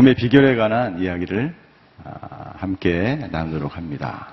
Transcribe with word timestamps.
기쁨의 0.00 0.14
비결에 0.14 0.56
관한 0.56 1.02
이야기를 1.02 1.54
아, 2.04 2.52
함께 2.56 3.18
나누도록 3.30 3.76
합니다. 3.76 4.28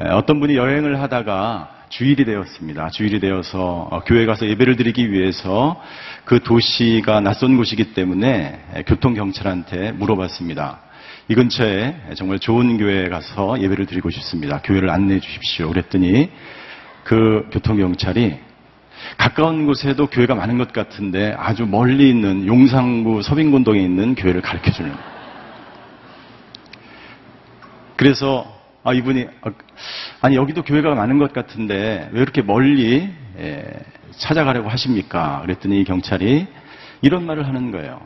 에, 0.00 0.08
어떤 0.08 0.40
분이 0.40 0.56
여행을 0.56 1.00
하다가 1.00 1.86
주일이 1.88 2.24
되었습니다. 2.24 2.90
주일이 2.90 3.20
되어서 3.20 3.88
어, 3.90 4.00
교회 4.04 4.24
가서 4.24 4.46
예배를 4.46 4.76
드리기 4.76 5.10
위해서 5.12 5.82
그 6.24 6.40
도시가 6.42 7.20
낯선 7.20 7.56
곳이기 7.56 7.92
때문에 7.94 8.60
에, 8.74 8.82
교통경찰한테 8.84 9.92
물어봤습니다. 9.92 10.80
이 11.28 11.34
근처에 11.34 11.94
정말 12.14 12.38
좋은 12.38 12.78
교회에 12.78 13.08
가서 13.08 13.60
예배를 13.60 13.86
드리고 13.86 14.10
싶습니다. 14.10 14.60
교회를 14.62 14.90
안내해 14.90 15.20
주십시오. 15.20 15.68
그랬더니 15.68 16.30
그 17.04 17.48
교통경찰이 17.52 18.47
가까운 19.16 19.66
곳에도 19.66 20.06
교회가 20.06 20.34
많은 20.34 20.58
것 20.58 20.72
같은데 20.72 21.34
아주 21.38 21.66
멀리 21.66 22.10
있는 22.10 22.46
용산구 22.46 23.22
서빙곤동에 23.22 23.80
있는 23.80 24.14
교회를 24.14 24.42
가르쳐 24.42 24.70
주는. 24.70 24.92
그래서 27.96 28.46
아, 28.84 28.92
이분이 28.92 29.26
아, 29.42 29.50
아니 30.20 30.36
여기도 30.36 30.62
교회가 30.62 30.94
많은 30.94 31.18
것 31.18 31.32
같은데 31.32 32.08
왜 32.12 32.20
이렇게 32.20 32.42
멀리 32.42 33.10
예, 33.38 33.64
찾아가려고 34.12 34.68
하십니까? 34.68 35.40
그랬더니 35.42 35.80
이 35.80 35.84
경찰이 35.84 36.46
이런 37.02 37.26
말을 37.26 37.46
하는 37.46 37.70
거예요. 37.70 38.00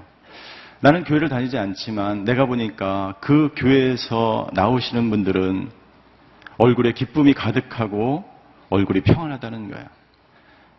나는 0.81 1.05
교회를 1.05 1.29
다니지 1.29 1.59
않지만 1.59 2.25
내가 2.25 2.47
보니까 2.47 3.15
그 3.21 3.53
교회에서 3.57 4.49
나오시는 4.53 5.11
분들은 5.11 5.71
얼굴에 6.59 6.93
기쁨이 6.93 7.35
가득하고 7.35 8.25
얼굴이 8.69 9.03
평안하다는 9.03 9.71
거예요. 9.71 9.87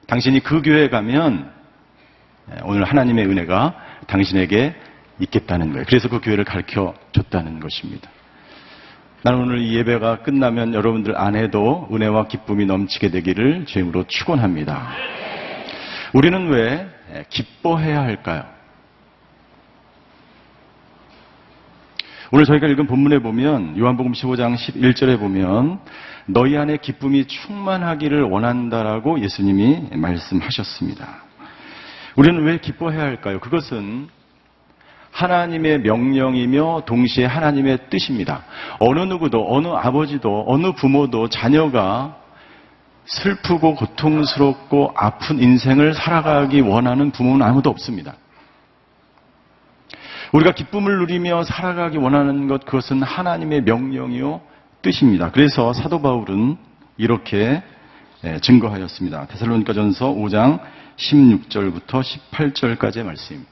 당신이 0.08 0.42
그 0.42 0.62
교회에 0.62 0.90
가면 0.90 1.52
예, 2.52 2.62
오늘 2.64 2.84
하나님의 2.84 3.26
은혜가 3.26 3.76
당신에게 4.08 4.76
있겠다는 5.20 5.72
거예요. 5.72 5.86
그래서 5.88 6.10
그 6.10 6.20
교회를 6.20 6.44
가르쳐 6.44 6.94
줬다는 7.12 7.60
것입니다. 7.60 8.10
나는 9.24 9.40
오늘 9.40 9.60
이 9.60 9.76
예배가 9.78 10.24
끝나면 10.24 10.74
여러분들 10.74 11.18
안에도 11.18 11.88
은혜와 11.92 12.28
기쁨이 12.28 12.66
넘치게 12.66 13.10
되기를 13.10 13.66
주임으로 13.66 14.06
축원합니다. 14.08 14.90
우리는 16.14 16.50
왜 16.50 16.90
기뻐해야 17.30 18.02
할까요? 18.02 18.44
오늘 22.32 22.46
저희가 22.46 22.68
읽은 22.68 22.88
본문에 22.88 23.20
보면 23.20 23.78
요한복음 23.78 24.12
15장 24.14 24.56
11절에 24.56 25.20
보면 25.20 25.80
너희 26.26 26.58
안에 26.58 26.78
기쁨이 26.78 27.26
충만하기를 27.26 28.24
원한다라고 28.24 29.20
예수님이 29.20 29.90
말씀하셨습니다. 29.96 31.24
우리는 32.16 32.44
왜 32.44 32.58
기뻐해야 32.60 33.02
할까요? 33.02 33.40
그것은 33.40 34.08
하나님의 35.12 35.82
명령이며 35.82 36.84
동시에 36.86 37.26
하나님의 37.26 37.90
뜻입니다. 37.90 38.44
어느 38.80 39.00
누구도, 39.02 39.46
어느 39.48 39.68
아버지도, 39.68 40.46
어느 40.48 40.72
부모도 40.74 41.30
자녀가 41.30 42.18
슬프고 43.06 43.76
고통스럽고 43.76 44.94
아픈 44.96 45.40
인생을 45.40 45.94
살아가기 45.94 46.62
원하는 46.62 47.12
부모는 47.12 47.46
아무도 47.46 47.70
없습니다. 47.70 48.16
우리가 50.32 50.54
기쁨을 50.54 50.98
누리며 51.00 51.44
살아가기 51.44 51.98
원하는 51.98 52.48
것, 52.48 52.66
그것은 52.66 53.04
하나님의 53.04 53.62
명령이요, 53.64 54.42
뜻입니다. 54.84 55.32
그래서 55.32 55.74
사도 55.74 56.02
바울은 56.02 56.58
이렇게 56.98 57.64
예, 58.24 58.40
증거하였습니다. 58.40 59.26
데살로니가 59.28 59.74
전서 59.74 60.10
5장 60.10 60.60
16절부터 60.98 62.04
18절까지의 62.32 63.04
말씀입니다. 63.04 63.52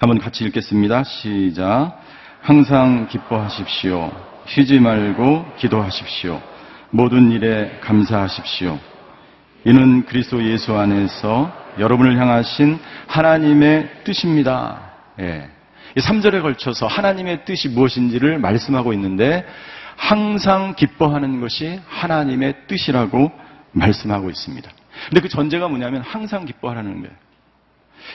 한번 0.00 0.18
같이 0.18 0.44
읽겠습니다. 0.44 1.04
시작. 1.04 1.98
항상 2.42 3.08
기뻐하십시오. 3.08 4.12
쉬지 4.46 4.78
말고 4.78 5.46
기도하십시오. 5.56 6.40
모든 6.90 7.30
일에 7.32 7.78
감사하십시오. 7.80 8.78
이는 9.64 10.04
그리스도 10.04 10.44
예수 10.44 10.76
안에서 10.76 11.52
여러분을 11.78 12.18
향하신 12.20 12.78
하나님의 13.06 14.04
뜻입니다. 14.04 14.92
예. 15.20 15.48
이 15.96 16.00
3절에 16.00 16.42
걸쳐서 16.42 16.86
하나님의 16.86 17.44
뜻이 17.44 17.68
무엇인지를 17.68 18.38
말씀하고 18.38 18.92
있는데 18.94 19.46
항상 19.96 20.74
기뻐하는 20.74 21.40
것이 21.40 21.80
하나님의 21.88 22.54
뜻이라고 22.66 23.30
말씀하고 23.72 24.30
있습니다. 24.30 24.70
근데 25.08 25.20
그 25.20 25.28
전제가 25.28 25.68
뭐냐면 25.68 26.02
항상 26.02 26.44
기뻐하라는 26.44 27.02
거예요. 27.02 27.14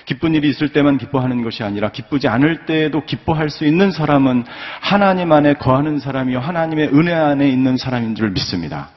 기쁜 0.06 0.36
일이 0.36 0.50
있을 0.50 0.70
때만 0.74 0.98
기뻐하는 0.98 1.44
것이 1.44 1.64
아니라 1.64 1.92
기쁘지 1.92 2.28
않을 2.28 2.66
때에도 2.66 3.06
기뻐할 3.06 3.50
수 3.50 3.66
있는 3.66 3.92
사람은 3.92 4.44
하나님 4.82 5.32
안에 5.32 5.56
거하는 5.56 6.00
사람이요 6.00 6.40
하나님의 6.40 6.90
은혜 6.90 7.14
안에 7.14 7.48
있는 7.48 7.78
사람인 7.78 8.16
줄 8.16 8.32
믿습니다. 8.32 8.90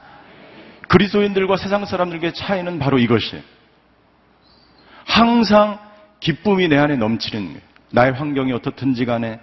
그리스도인들과 0.89 1.57
세상 1.57 1.85
사람들의 1.85 2.35
차이는 2.35 2.79
바로 2.79 2.99
이것이에요. 2.99 3.43
항상 5.05 5.79
기쁨이 6.19 6.69
내 6.69 6.77
안에 6.77 6.97
넘치는 6.97 7.47
거예요. 7.47 7.70
나의 7.93 8.13
환경이 8.13 8.53
어떻든지 8.53 9.05
간에 9.05 9.41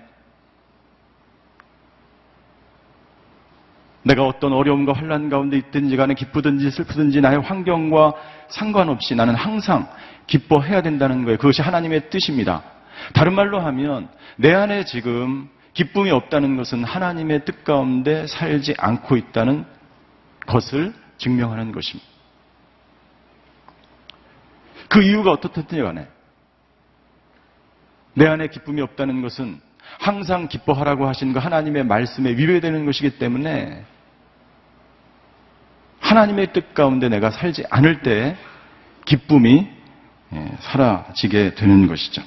내가 4.03 4.25
어떤 4.25 4.53
어려움과 4.53 4.93
환란 4.93 5.29
가운데 5.29 5.57
있든지 5.57 5.97
간에 5.97 6.13
기쁘든지 6.13 6.71
슬프든지 6.71 7.19
나의 7.19 7.39
환경과 7.41 8.13
상관없이 8.47 9.15
나는 9.15 9.35
항상 9.35 9.89
기뻐해야 10.27 10.81
된다는 10.81 11.25
거예요. 11.25 11.37
그것이 11.37 11.61
하나님의 11.61 12.09
뜻입니다. 12.09 12.63
다른 13.13 13.33
말로 13.33 13.59
하면 13.59 14.07
내 14.37 14.53
안에 14.53 14.85
지금 14.85 15.49
기쁨이 15.73 16.09
없다는 16.09 16.55
것은 16.57 16.83
하나님의 16.83 17.45
뜻 17.45 17.63
가운데 17.63 18.25
살지 18.27 18.75
않고 18.77 19.17
있다는 19.17 19.65
것을 20.47 20.93
증명하는 21.17 21.71
것입니다. 21.71 22.09
그 24.87 25.03
이유가 25.03 25.31
어떻든지 25.31 25.81
간에 25.81 26.07
내 28.17 28.25
안에 28.25 28.47
기쁨이 28.47 28.81
없다는 28.81 29.21
것은 29.21 29.61
항상 29.99 30.47
기뻐하라고 30.47 31.07
하신 31.07 31.33
그 31.33 31.39
하나님의 31.39 31.85
말씀에 31.85 32.31
위배되는 32.31 32.83
것이기 32.87 33.19
때문에 33.19 33.85
하나님의 35.99 36.51
뜻 36.51 36.73
가운데 36.73 37.09
내가 37.09 37.29
살지 37.29 37.65
않을 37.69 38.01
때 38.01 38.35
기쁨이 39.05 39.67
예, 40.33 40.51
사라지게 40.59 41.53
되는 41.53 41.87
것이죠. 41.87 42.23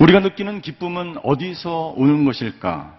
우리가 0.00 0.18
느끼는 0.18 0.60
기쁨은 0.60 1.18
어디서 1.22 1.94
오는 1.96 2.24
것일까? 2.24 2.98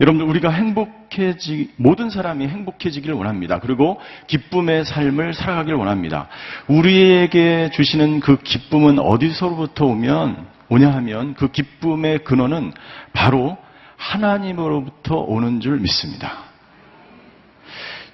여러분들, 0.00 0.28
우리가 0.28 0.50
행복해지, 0.50 1.70
모든 1.76 2.10
사람이 2.10 2.46
행복해지기를 2.46 3.14
원합니다. 3.14 3.58
그리고 3.58 4.00
기쁨의 4.28 4.84
삶을 4.84 5.34
살아가기를 5.34 5.76
원합니다. 5.76 6.28
우리에게 6.68 7.70
주시는 7.72 8.20
그 8.20 8.36
기쁨은 8.36 8.98
어디서부터 8.98 9.86
오면, 9.86 10.46
오냐 10.68 10.90
하면 10.90 11.34
그 11.34 11.48
기쁨의 11.50 12.24
근원은 12.24 12.72
바로 13.12 13.56
하나님으로부터 13.96 15.16
오는 15.16 15.60
줄 15.60 15.80
믿습니다. 15.80 16.48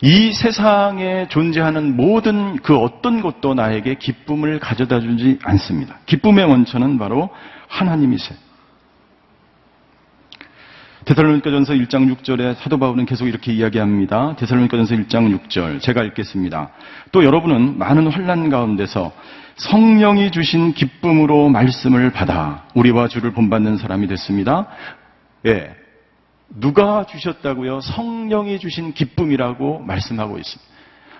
이 0.00 0.32
세상에 0.32 1.28
존재하는 1.28 1.96
모든 1.96 2.56
그 2.56 2.76
어떤 2.76 3.20
것도 3.20 3.54
나에게 3.54 3.94
기쁨을 3.94 4.58
가져다 4.58 5.00
주지 5.00 5.38
않습니다. 5.42 5.96
기쁨의 6.06 6.44
원천은 6.44 6.98
바로 6.98 7.30
하나님이세요. 7.68 8.38
데살로니가전서 11.04 11.74
1장 11.74 12.14
6절에 12.16 12.56
사도 12.56 12.78
바울은 12.78 13.04
계속 13.04 13.26
이렇게 13.26 13.52
이야기합니다. 13.52 14.36
데살로니가전서 14.36 14.94
1장 14.94 15.38
6절 15.38 15.80
제가 15.82 16.02
읽겠습니다. 16.04 16.70
또 17.12 17.24
여러분은 17.24 17.78
많은 17.78 18.06
환란 18.06 18.48
가운데서 18.48 19.12
성령이 19.56 20.30
주신 20.30 20.72
기쁨으로 20.72 21.48
말씀을 21.50 22.10
받아 22.10 22.64
우리와 22.74 23.08
주를 23.08 23.32
본받는 23.32 23.76
사람이 23.76 24.06
됐습니다. 24.08 24.66
예. 25.46 25.74
누가 26.48 27.04
주셨다고요? 27.04 27.80
성령이 27.80 28.58
주신 28.58 28.94
기쁨이라고 28.94 29.80
말씀하고 29.80 30.38
있습니다. 30.38 30.72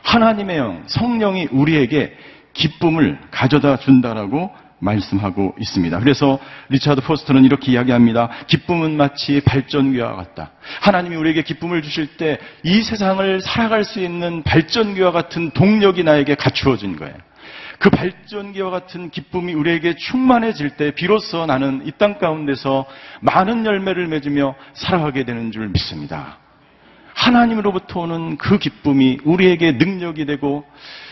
하나님의 0.02 0.58
영, 0.58 0.82
성령이 0.86 1.48
우리에게 1.50 2.16
기쁨을 2.54 3.18
가져다 3.30 3.78
준다라고 3.78 4.50
말씀하고 4.84 5.54
있습니다. 5.58 5.98
그래서 6.00 6.38
리차드 6.68 7.00
포스터는 7.00 7.44
이렇게 7.44 7.72
이야기합니다. 7.72 8.28
기쁨은 8.46 8.96
마치 8.96 9.40
발전기와 9.40 10.14
같다. 10.14 10.52
하나님이 10.82 11.16
우리에게 11.16 11.42
기쁨을 11.42 11.82
주실 11.82 12.16
때 12.16 12.38
이 12.62 12.82
세상을 12.82 13.40
살아갈 13.40 13.84
수 13.84 14.00
있는 14.00 14.42
발전기와 14.42 15.12
같은 15.12 15.50
동력이 15.50 16.04
나에게 16.04 16.34
갖추어진 16.34 16.96
거예요. 16.96 17.14
그 17.78 17.90
발전기와 17.90 18.70
같은 18.70 19.10
기쁨이 19.10 19.52
우리에게 19.52 19.96
충만해질 19.96 20.76
때 20.76 20.92
비로소 20.92 21.44
나는 21.46 21.82
이 21.86 21.90
땅 21.90 22.18
가운데서 22.18 22.86
많은 23.20 23.66
열매를 23.66 24.06
맺으며 24.06 24.54
살아가게 24.74 25.24
되는 25.24 25.50
줄 25.52 25.68
믿습니다. 25.68 26.38
하나님으로부터 27.14 28.00
오는 28.00 28.36
그 28.38 28.58
기쁨이 28.58 29.18
우리에게 29.24 29.72
능력이 29.72 30.26
되고 30.26 30.64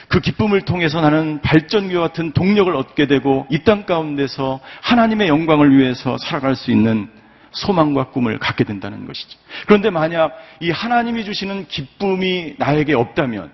그 0.09 0.21
기쁨을 0.21 0.63
통해서 0.63 1.01
나는 1.01 1.41
발전기와 1.41 2.09
같은 2.09 2.33
동력을 2.33 2.75
얻게 2.75 3.07
되고 3.07 3.47
이 3.51 3.63
땅 3.65 3.87
가운데서 3.87 4.61
하나님의 4.83 5.29
영광을 5.29 5.77
위해서 5.77 6.19
살아갈 6.19 6.57
수 6.57 6.71
있는 6.71 7.09
소망과 7.53 8.11
꿈을 8.11 8.39
갖게 8.39 8.65
된다는 8.65 9.07
것이죠. 9.07 9.39
그런데 9.67 9.91
만약 9.91 10.37
이 10.61 10.71
하나님이 10.71 11.25
주시는 11.25 11.69
기쁨이 11.69 12.55
나에게 12.59 12.95
없다면 12.95 13.53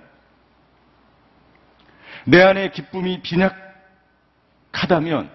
내 2.24 2.42
안에 2.42 2.70
기쁨이 2.70 3.20
빈약하다면 4.72 5.30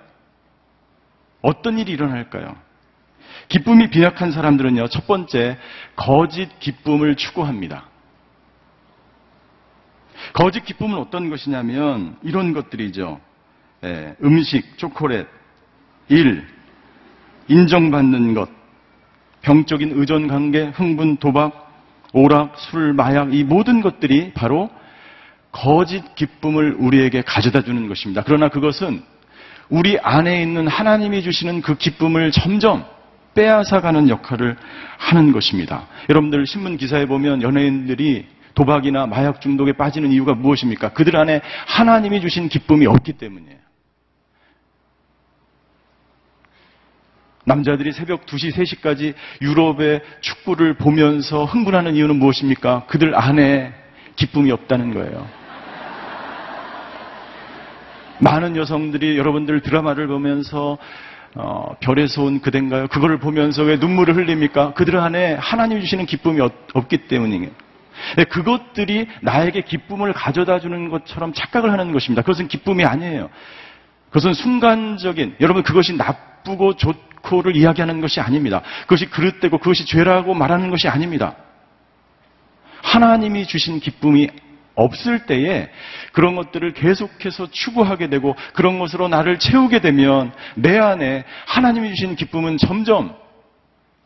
어떤 1.42 1.78
일이 1.78 1.92
일어날까요? 1.92 2.56
기쁨이 3.50 3.90
빈약한 3.90 4.32
사람들은요, 4.32 4.88
첫 4.88 5.06
번째, 5.06 5.58
거짓 5.96 6.60
기쁨을 6.60 7.16
추구합니다. 7.16 7.90
거짓 10.32 10.64
기쁨은 10.64 10.98
어떤 10.98 11.30
것이냐면, 11.30 12.16
이런 12.24 12.54
것들이죠. 12.54 13.20
예, 13.84 14.16
음식, 14.24 14.78
초콜릿, 14.78 15.28
일, 16.08 16.46
인정받는 17.48 18.34
것, 18.34 18.50
병적인 19.42 19.92
의존 19.96 20.28
관계, 20.28 20.66
흥분, 20.66 21.18
도박, 21.18 21.72
오락, 22.14 22.58
술, 22.58 22.94
마약, 22.94 23.34
이 23.34 23.44
모든 23.44 23.82
것들이 23.82 24.32
바로 24.34 24.70
거짓 25.52 26.16
기쁨을 26.16 26.76
우리에게 26.80 27.22
가져다 27.24 27.62
주는 27.62 27.88
것입니다. 27.88 28.24
그러나 28.26 28.50
그것은 28.50 29.04
우리 29.70 29.98
안에 30.00 30.42
있는 30.42 30.68
하나님이 30.68 31.22
주시는 31.24 31.62
그 31.62 31.76
기쁨을 31.76 32.32
점점 32.32 32.86
빼앗아가는 33.36 34.10
역할을 34.10 34.56
하는 34.98 35.32
것입니다. 35.32 35.88
여러분들 36.10 36.46
신문 36.46 36.78
기사에 36.78 37.06
보면 37.06 37.42
연예인들이 37.42 38.26
도박이나 38.54 39.08
마약 39.08 39.42
중독에 39.42 39.74
빠지는 39.74 40.12
이유가 40.12 40.34
무엇입니까? 40.34 40.94
그들 40.94 41.16
안에 41.18 41.42
하나님이 41.68 42.22
주신 42.22 42.50
기쁨이 42.50 42.86
없기 42.86 43.14
때문이에요. 43.14 43.64
남자들이 47.46 47.92
새벽 47.92 48.26
2시, 48.26 48.54
3시까지 48.54 49.14
유럽의 49.42 50.02
축구를 50.22 50.76
보면서 50.76 51.44
흥분하는 51.44 51.96
이유는 51.96 52.16
무엇입니까? 52.16 52.86
그들 52.88 53.16
안에 53.16 53.74
기쁨이 54.16 54.52
없다는 54.52 54.94
거예요. 54.94 55.28
많은 58.20 58.56
여성들이 58.56 59.18
여러분들 59.18 59.62
드라마를 59.62 60.08
보면서 60.08 60.78
어, 61.36 61.76
별에서 61.80 62.24
온 62.24 62.40
그댄가요? 62.40 62.88
그거를 62.88 63.18
보면서 63.18 63.64
왜 63.64 63.78
눈물을 63.78 64.16
흘립니까? 64.16 64.74
그들 64.74 64.98
안에 64.98 65.34
하나님이 65.34 65.82
주시는 65.82 66.06
기쁨이 66.06 66.40
없기 66.74 67.08
때문이에요. 67.08 67.50
네, 68.18 68.24
그것들이 68.24 69.08
나에게 69.22 69.62
기쁨을 69.62 70.14
가져다 70.14 70.60
주는 70.60 70.90
것처럼 70.90 71.34
착각을 71.34 71.72
하는 71.72 71.92
것입니다. 71.92 72.22
그것은 72.22 72.48
기쁨이 72.48 72.86
아니에요. 72.86 73.30
그것은 74.10 74.34
순간적인, 74.34 75.38
여러분 75.42 75.64
그것이 75.64 75.94
나쁘고 75.94 76.76
좋고를 76.76 77.56
이야기하는 77.56 78.02
것이 78.02 78.20
아닙니다. 78.20 78.62
그것이 78.84 79.08
그릇되고 79.08 79.58
그것이 79.58 79.86
죄라고 79.86 80.34
말하는 80.34 80.70
것이 80.70 80.88
아닙니다. 80.88 81.36
하나님이 82.84 83.48
주신 83.48 83.80
기쁨이 83.80 84.30
없을 84.76 85.26
때에 85.26 85.70
그런 86.12 86.36
것들을 86.36 86.74
계속해서 86.74 87.50
추구하게 87.52 88.10
되고 88.10 88.36
그런 88.54 88.80
것으로 88.80 89.08
나를 89.08 89.40
채우게 89.40 89.80
되면 89.80 90.34
내 90.56 90.78
안에 90.78 91.24
하나님이 91.46 91.90
주신 91.90 92.16
기쁨은 92.16 92.58
점점 92.58 93.16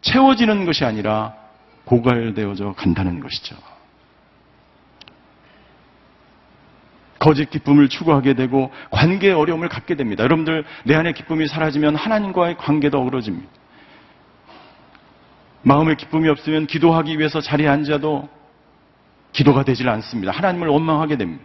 채워지는 0.02 0.66
것이 0.66 0.86
아니라 0.86 1.34
고갈되어져 1.86 2.74
간다는 2.74 3.20
것이죠. 3.20 3.56
거짓 7.20 7.50
기쁨을 7.50 7.90
추구하게 7.90 8.34
되고 8.34 8.72
관계의 8.92 9.34
어려움을 9.34 9.70
갖게 9.70 9.96
됩니다. 9.96 10.24
여러분들 10.24 10.64
내 10.86 10.96
안에 10.96 11.14
기쁨이 11.14 11.48
사라지면 11.48 11.96
하나님과의 11.96 12.58
관계도 12.58 13.00
어그러집니다. 13.00 13.48
마음에 15.64 15.96
기쁨이 15.96 16.30
없으면 16.30 16.68
기도하기 16.68 17.18
위해서 17.18 17.42
자리에 17.42 17.68
앉아도 17.68 18.30
기도가 19.34 19.64
되질 19.64 19.90
않습니다. 19.90 20.32
하나님을 20.32 20.68
원망하게 20.68 21.18
됩니다. 21.18 21.44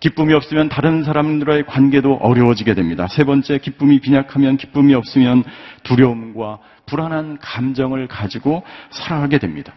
기쁨이 0.00 0.32
없으면 0.32 0.68
다른 0.68 1.04
사람들과의 1.04 1.66
관계도 1.66 2.14
어려워지게 2.22 2.74
됩니다. 2.74 3.06
세 3.08 3.24
번째, 3.24 3.58
기쁨이 3.58 4.00
빈약하면 4.00 4.56
기쁨이 4.56 4.94
없으면 4.94 5.44
두려움과 5.82 6.58
불안한 6.86 7.38
감정을 7.40 8.08
가지고 8.08 8.62
살아가게 8.90 9.38
됩니다. 9.38 9.74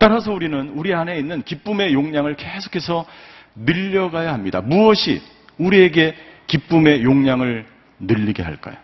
따라서 0.00 0.32
우리는 0.32 0.72
우리 0.74 0.94
안에 0.94 1.18
있는 1.18 1.42
기쁨의 1.42 1.92
용량을 1.92 2.34
계속해서 2.34 3.04
늘려가야 3.54 4.32
합니다. 4.32 4.62
무엇이 4.62 5.20
우리에게 5.58 6.16
기쁨의 6.46 7.04
용량을 7.04 7.66
늘리게 7.98 8.42
할까요? 8.42 8.76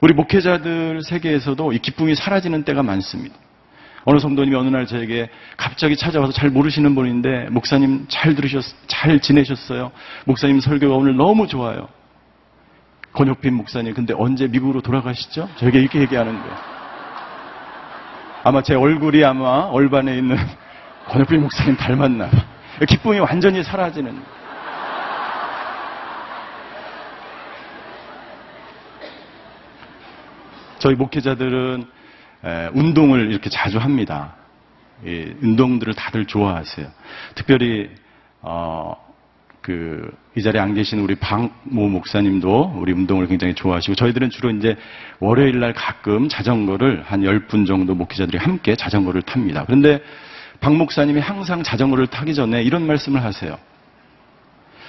우리 0.00 0.14
목회자들 0.14 1.00
세계에서도 1.02 1.72
이 1.72 1.80
기쁨이 1.80 2.14
사라지는 2.14 2.62
때가 2.62 2.84
많습니다. 2.84 3.34
어느 4.04 4.20
성도님이 4.20 4.54
어느 4.54 4.68
날 4.68 4.86
저에게 4.86 5.28
갑자기 5.56 5.96
찾아와서 5.96 6.32
잘 6.32 6.48
모르시는 6.48 6.94
분인데 6.94 7.48
목사님 7.50 8.06
잘 8.08 8.36
들으셨, 8.36 8.64
잘 8.86 9.18
지내셨어요. 9.18 9.90
목사님 10.26 10.60
설교가 10.60 10.94
오늘 10.94 11.16
너무 11.16 11.48
좋아요. 11.48 11.88
권혁빈 13.14 13.52
목사님 13.52 13.94
근데 13.94 14.14
언제 14.16 14.46
미국으로 14.46 14.80
돌아가시죠? 14.80 15.48
저에게 15.56 15.80
이렇게 15.80 16.00
얘기하는 16.00 16.38
거예요. 16.40 16.69
아마 18.42 18.62
제 18.62 18.74
얼굴이 18.74 19.22
아마 19.22 19.68
얼반에 19.70 20.16
있는 20.16 20.36
권혁빈 21.08 21.42
목사님 21.42 21.76
닮았나. 21.76 22.30
기쁨이 22.88 23.18
완전히 23.18 23.62
사라지는. 23.62 24.22
저희 30.78 30.94
목회자들은 30.94 31.86
운동을 32.72 33.30
이렇게 33.30 33.50
자주 33.50 33.76
합니다. 33.78 34.34
운동들을 35.04 35.92
다들 35.92 36.24
좋아하세요. 36.24 36.86
특별히 37.34 37.90
어, 38.40 38.96
그, 39.70 40.10
이 40.36 40.42
자리에 40.42 40.60
안 40.60 40.74
계신 40.74 40.98
우리 40.98 41.14
박모 41.14 41.88
목사님도 41.88 42.74
우리 42.76 42.92
운동을 42.92 43.28
굉장히 43.28 43.54
좋아하시고, 43.54 43.94
저희들은 43.94 44.30
주로 44.30 44.50
이제 44.50 44.76
월요일 45.20 45.60
날 45.60 45.72
가끔 45.74 46.28
자전거를 46.28 47.04
한 47.06 47.20
10분 47.20 47.68
정도 47.68 47.94
목회자들이 47.94 48.36
함께 48.36 48.74
자전거를 48.74 49.22
탑니다. 49.22 49.64
그런데 49.64 50.02
박 50.58 50.74
목사님이 50.74 51.20
항상 51.20 51.62
자전거를 51.62 52.08
타기 52.08 52.34
전에 52.34 52.64
이런 52.64 52.84
말씀을 52.84 53.22
하세요. 53.22 53.58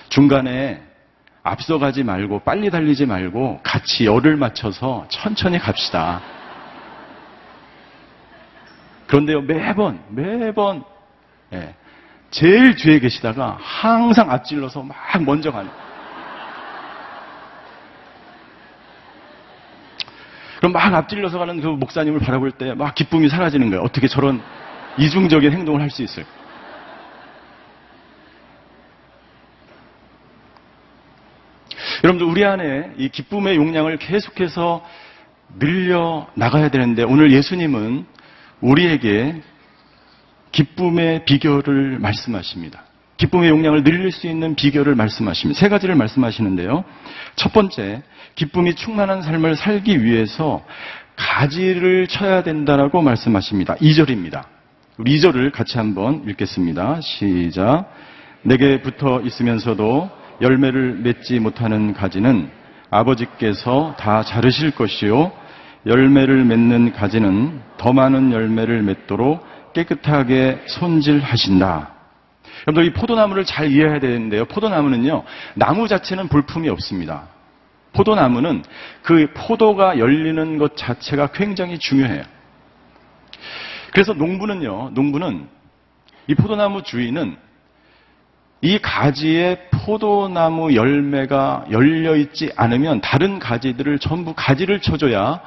중간에 0.10 0.82
앞서가지 1.44 2.04
말고 2.04 2.40
빨리 2.40 2.72
달리지 2.72 3.06
말고 3.06 3.62
같이 3.62 4.06
열을 4.06 4.38
맞춰서 4.38 5.06
천천히 5.10 5.60
갑시다. 5.60 6.22
그런데요 9.06 9.42
매번 9.42 10.00
매번 10.10 10.84
예, 11.54 11.76
제일 12.32 12.76
뒤에 12.76 13.00
계시다가 13.00 13.58
항상 13.62 14.32
앞질러서 14.32 14.84
막 14.84 14.96
먼저 15.26 15.52
가는. 15.52 15.70
그럼 20.60 20.74
막 20.74 20.94
앞질러서 20.94 21.40
가는 21.40 21.60
그 21.60 21.68
목사님을 21.68 22.20
바라볼 22.20 22.52
때 22.52 22.74
막 22.76 22.96
기쁨이 22.96 23.30
사라지는 23.30 23.70
거예요. 23.70 23.84
어떻게 23.84 24.08
저런 24.08 24.42
이중적인 24.98 25.52
행동을 25.52 25.82
할 25.82 25.90
수 25.90 26.04
있을까? 26.04 26.30
여러분들 32.04 32.26
우리 32.28 32.44
안에 32.46 32.94
이 32.98 33.10
기쁨의 33.10 33.56
용량을 33.58 33.98
계속해서 33.98 34.84
늘려 35.60 36.28
나가야 36.36 36.70
되는데 36.70 37.04
오늘 37.04 37.32
예수님은 37.32 38.06
우리에게 38.62 39.42
기쁨의 40.52 41.26
비결을 41.26 42.00
말씀하십니다. 42.00 42.84
기쁨의 43.18 43.50
용량을 43.50 43.84
늘릴 43.84 44.12
수 44.12 44.28
있는 44.28 44.56
비결을 44.56 44.96
말씀하십니다. 44.96 45.60
세 45.60 45.70
가지를 45.70 45.96
말씀하시는데요. 45.96 46.84
첫 47.36 47.54
번째, 47.54 48.02
기쁨이 48.36 48.76
충만한 48.76 49.22
삶을 49.22 49.56
살기 49.56 50.04
위해서 50.04 50.66
가지를 51.16 52.08
쳐야 52.08 52.42
된다라고 52.42 53.02
말씀하십니다. 53.02 53.76
2절입니다. 53.76 54.46
우리 54.98 55.18
2절을 55.18 55.52
같이 55.52 55.78
한번 55.78 56.24
읽겠습니다. 56.28 57.00
시작. 57.02 57.94
내게 58.44 58.82
붙어 58.82 59.22
있으면서도 59.22 60.10
열매를 60.42 60.96
맺지 61.04 61.40
못하는 61.40 61.94
가지는 61.94 62.50
아버지께서 62.90 63.96
다 64.00 64.24
자르실 64.24 64.72
것이요. 64.72 65.32
열매를 65.86 66.44
맺는 66.46 66.94
가지는 66.94 67.62
더 67.78 67.94
많은 67.94 68.32
열매를 68.32 68.82
맺도록 68.84 69.46
깨끗하게 69.74 70.62
손질하신다. 70.68 71.92
여러분들 72.68 72.86
이 72.86 72.94
포도나무를 72.94 73.46
잘 73.46 73.72
이해해야 73.72 74.00
되는데요. 74.00 74.46
포도나무는요, 74.46 75.24
나무 75.56 75.88
자체는 75.88 76.28
볼품이 76.28 76.70
없습니다. 76.70 77.28
포도나무는 77.94 78.64
그 79.02 79.32
포도가 79.34 79.98
열리는 80.00 80.58
것 80.58 80.78
자체가 80.78 81.28
굉장히 81.28 81.78
중요해요. 81.78 82.24
그래서 83.92 84.14
농부는요, 84.14 84.92
농부는 84.94 85.48
이 86.28 86.36
포도나무 86.36 86.84
주인은 86.84 87.36
이 88.62 88.78
가지에 88.78 89.70
포도나무 89.72 90.76
열매가 90.76 91.66
열려 91.72 92.16
있지 92.16 92.52
않으면 92.56 93.02
다른 93.02 93.40
가지들을 93.40 93.98
전부 94.00 94.34
가지를 94.36 94.82
쳐줘야 94.82 95.42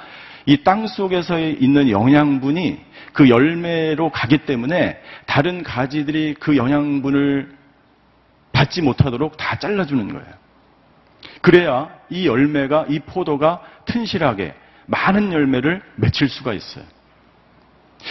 이 0.46 0.56
땅 0.58 0.86
속에서 0.86 1.38
있는 1.38 1.88
영양분이 1.88 2.78
그 3.14 3.28
열매로 3.30 4.10
가기 4.10 4.38
때문에 4.38 5.00
다른 5.24 5.62
가지들이 5.62 6.34
그 6.34 6.56
영양분을 6.56 7.56
받지 8.52 8.82
못하도록 8.82 9.36
다 9.36 9.58
잘라주는 9.58 10.12
거예요. 10.12 10.34
그래야 11.40 11.90
이 12.10 12.26
열매가, 12.26 12.86
이 12.88 12.98
포도가 12.98 13.62
튼실하게 13.86 14.54
많은 14.86 15.32
열매를 15.32 15.80
맺힐 15.96 16.28
수가 16.28 16.52
있어요. 16.52 16.84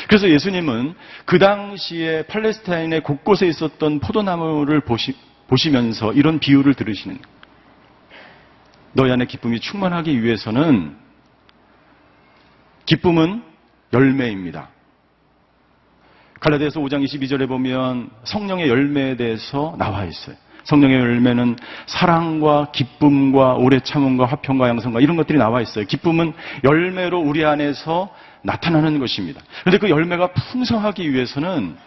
그래서 0.08 0.30
예수님은 0.30 0.96
그 1.26 1.38
당시에 1.38 2.24
팔레스타인의 2.24 3.04
곳곳에 3.04 3.46
있었던 3.48 4.00
포도나무를 4.00 4.80
보시, 4.80 5.16
보시면서 5.48 6.14
이런 6.14 6.40
비유를 6.40 6.74
들으시는 6.76 7.22
거예요. 7.22 7.34
너희 8.94 9.12
안에 9.12 9.26
기쁨이 9.26 9.60
충만하기 9.60 10.24
위해서는 10.24 10.96
기쁨은 12.86 13.44
열매입니다. 13.92 14.73
갈라디아서 16.44 16.82
5장 16.82 17.02
22절에 17.06 17.48
보면 17.48 18.10
성령의 18.26 18.68
열매에 18.68 19.16
대해서 19.16 19.76
나와 19.78 20.04
있어요. 20.04 20.36
성령의 20.66 21.00
열매는 21.00 21.56
사랑과 21.86 22.68
기쁨과 22.74 23.54
오래 23.54 23.80
참음과 23.80 24.26
화평과 24.26 24.68
양성과 24.68 25.00
이런 25.00 25.16
것들이 25.16 25.38
나와 25.38 25.62
있어요. 25.62 25.86
기쁨은 25.86 26.34
열매로 26.66 27.18
우리 27.18 27.46
안에서 27.46 28.14
나타나는 28.42 29.00
것입니다. 29.00 29.42
그런데 29.62 29.78
그 29.78 29.90
열매가 29.90 30.34
풍성하기 30.34 31.14
위해서는 31.14 31.78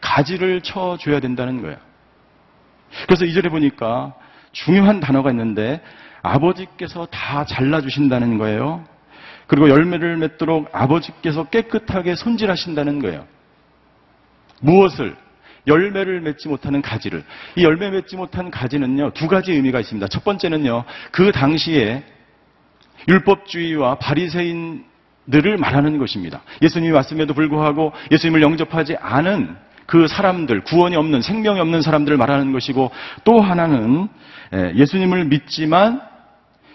가지를 0.00 0.62
쳐줘야 0.62 1.20
된다는 1.20 1.60
거예요. 1.60 1.76
그래서 3.06 3.26
이절에 3.26 3.50
보니까 3.50 4.14
중요한 4.52 5.00
단어가 5.00 5.30
있는데 5.30 5.82
아버지께서 6.22 7.06
다 7.10 7.44
잘라주신다는 7.44 8.38
거예요. 8.38 8.82
그리고 9.46 9.68
열매를 9.68 10.16
맺도록 10.16 10.70
아버지께서 10.72 11.44
깨끗하게 11.44 12.14
손질하신다는 12.14 13.00
거예요. 13.00 13.35
무엇을? 14.60 15.16
열매를 15.66 16.20
맺지 16.20 16.48
못하는 16.48 16.80
가지를. 16.80 17.24
이 17.56 17.64
열매 17.64 17.90
맺지 17.90 18.16
못한 18.16 18.50
가지는요, 18.50 19.10
두 19.14 19.26
가지 19.26 19.52
의미가 19.52 19.80
있습니다. 19.80 20.06
첫 20.08 20.24
번째는요, 20.24 20.84
그 21.10 21.32
당시에 21.32 22.04
율법주의와 23.08 23.96
바리새인들을 23.96 25.56
말하는 25.58 25.98
것입니다. 25.98 26.42
예수님이 26.62 26.92
왔음에도 26.92 27.34
불구하고 27.34 27.92
예수님을 28.12 28.42
영접하지 28.42 28.96
않은 29.00 29.56
그 29.86 30.08
사람들, 30.08 30.62
구원이 30.62 30.96
없는, 30.96 31.22
생명이 31.22 31.60
없는 31.60 31.80
사람들을 31.80 32.16
말하는 32.16 32.52
것이고, 32.52 32.90
또 33.24 33.40
하나는 33.40 34.08
예, 34.54 34.72
예수님을 34.74 35.26
믿지만 35.26 36.00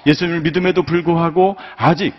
예수님을 0.06 0.42
믿음에도 0.42 0.84
불구하고 0.84 1.58
아직 1.78 2.14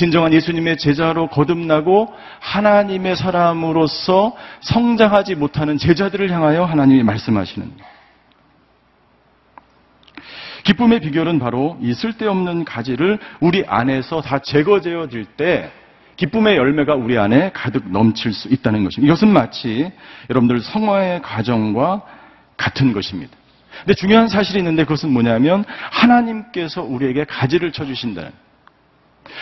진정한 0.00 0.32
예수님의 0.32 0.78
제자로 0.78 1.26
거듭나고 1.26 2.10
하나님의 2.38 3.16
사람으로서 3.16 4.34
성장하지 4.62 5.34
못하는 5.34 5.76
제자들을 5.76 6.30
향하여 6.30 6.64
하나님이 6.64 7.02
말씀하시는 7.02 7.70
기쁨의 10.64 11.00
비결은 11.00 11.38
바로 11.38 11.76
이 11.82 11.92
쓸데없는 11.92 12.64
가지를 12.64 13.18
우리 13.40 13.62
안에서 13.66 14.22
다 14.22 14.38
제거되어질 14.38 15.26
때 15.36 15.70
기쁨의 16.16 16.56
열매가 16.56 16.94
우리 16.94 17.18
안에 17.18 17.50
가득 17.52 17.90
넘칠 17.90 18.32
수 18.32 18.48
있다는 18.48 18.84
것입니다. 18.84 19.12
이것은 19.12 19.28
마치 19.28 19.92
여러분들 20.30 20.60
성화의 20.60 21.20
과정과 21.20 22.00
같은 22.56 22.94
것입니다. 22.94 23.36
근데 23.80 23.92
중요한 23.92 24.28
사실이 24.28 24.60
있는데 24.60 24.84
그것은 24.84 25.12
뭐냐면 25.12 25.62
하나님께서 25.90 26.82
우리에게 26.82 27.24
가지를 27.24 27.70
쳐주신다는 27.72 28.30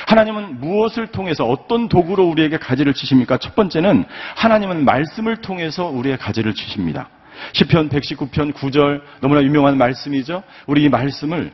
하나님은 0.07 0.61
무엇을 0.61 1.09
통해서 1.09 1.45
어떤 1.45 1.89
도구로 1.89 2.29
우리에게 2.29 2.59
가지를 2.59 2.95
치십니까? 2.95 3.39
첫 3.39 3.55
번째는 3.55 4.05
하나님은 4.37 4.85
말씀을 4.85 5.37
통해서 5.39 5.87
우리의 5.87 6.19
가지를 6.19 6.55
치십니다. 6.55 7.09
시편 7.53 7.89
119편 7.89 8.53
9절 8.53 9.03
너무나 9.21 9.43
유명한 9.43 9.79
말씀이죠. 9.79 10.43
우리 10.67 10.85
이 10.85 10.89
말씀을 10.89 11.53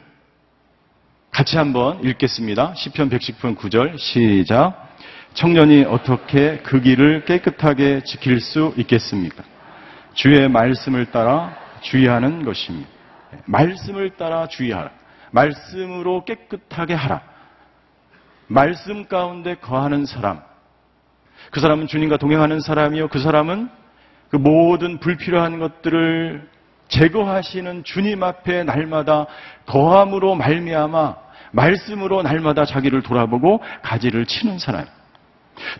같이 1.30 1.56
한번 1.56 2.02
읽겠습니다. 2.04 2.74
시편 2.74 3.10
119편 3.10 3.56
9절 3.56 3.98
시작. 3.98 4.94
청년이 5.34 5.84
어떻게 5.84 6.58
그 6.58 6.80
길을 6.80 7.24
깨끗하게 7.24 8.02
지킬 8.04 8.40
수 8.40 8.72
있겠습니까? 8.76 9.42
주의 10.14 10.48
말씀을 10.48 11.06
따라 11.06 11.56
주의하는 11.80 12.44
것입니다. 12.44 12.88
말씀을 13.46 14.10
따라 14.10 14.46
주의하라. 14.46 14.90
말씀으로 15.32 16.24
깨끗하게 16.24 16.94
하라. 16.94 17.33
말씀 18.46 19.06
가운데 19.06 19.54
거하는 19.54 20.06
사람. 20.06 20.40
그 21.50 21.60
사람은 21.60 21.86
주님과 21.86 22.16
동행하는 22.16 22.60
사람이요. 22.60 23.08
그 23.08 23.18
사람은 23.18 23.68
그 24.30 24.36
모든 24.36 24.98
불필요한 24.98 25.58
것들을 25.58 26.48
제거하시는 26.88 27.84
주님 27.84 28.22
앞에 28.22 28.64
날마다 28.64 29.26
거함으로 29.66 30.34
말미암아 30.34 31.16
말씀으로 31.52 32.22
날마다 32.22 32.64
자기를 32.64 33.02
돌아보고 33.02 33.62
가지를 33.82 34.26
치는 34.26 34.58
사람. 34.58 34.86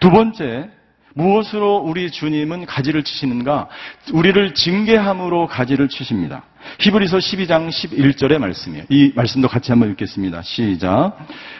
두 0.01 0.11
번째, 0.11 0.71
무엇으로 1.15 1.77
우리 1.79 2.11
주님은 2.11 2.67
가지를 2.67 3.05
치시는가? 3.05 3.69
우리를 4.13 4.55
징계함으로 4.55 5.47
가지를 5.47 5.89
치십니다. 5.89 6.43
히브리서 6.81 7.19
12장 7.19 7.69
11절의 7.69 8.39
말씀이에요. 8.39 8.85
이 8.89 9.13
말씀도 9.15 9.49
같이 9.49 9.71
한번 9.71 9.91
읽겠습니다. 9.91 10.43
시작. 10.43 11.17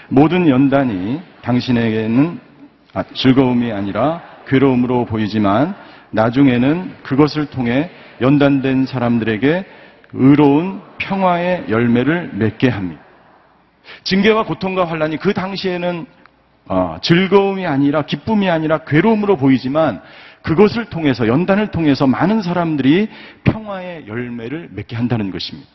모든 0.09 0.49
연단이 0.49 1.21
당신에게는 1.43 2.41
아, 2.95 3.05
즐거움이 3.15 3.73
아니라 3.73 4.23
괴로움으로 4.47 5.05
보이지만 5.05 5.75
나중에는 6.11 6.97
그것을 7.03 7.47
통해 7.47 7.91
연단된 8.21 8.87
사람들에게 8.87 9.65
의로운 10.13 10.81
평화의 10.99 11.67
열매를 11.69 12.31
맺게 12.35 12.69
합니다. 12.69 13.03
징계와 14.05 14.45
고통과 14.45 14.85
환란이 14.85 15.19
그 15.19 15.35
당시에는 15.35 16.07
어, 16.67 16.97
즐거움이 17.03 17.67
아니라 17.67 18.03
기쁨이 18.03 18.49
아니라 18.49 18.79
괴로움으로 18.79 19.37
보이지만 19.37 20.01
그것을 20.43 20.87
통해서 20.87 21.27
연단을 21.27 21.69
통해서 21.69 22.07
많은 22.07 22.43
사람들이 22.43 23.09
평화의 23.45 24.07
열매를 24.07 24.69
맺게 24.73 24.97
한다는 24.97 25.31
것입니다. 25.31 25.69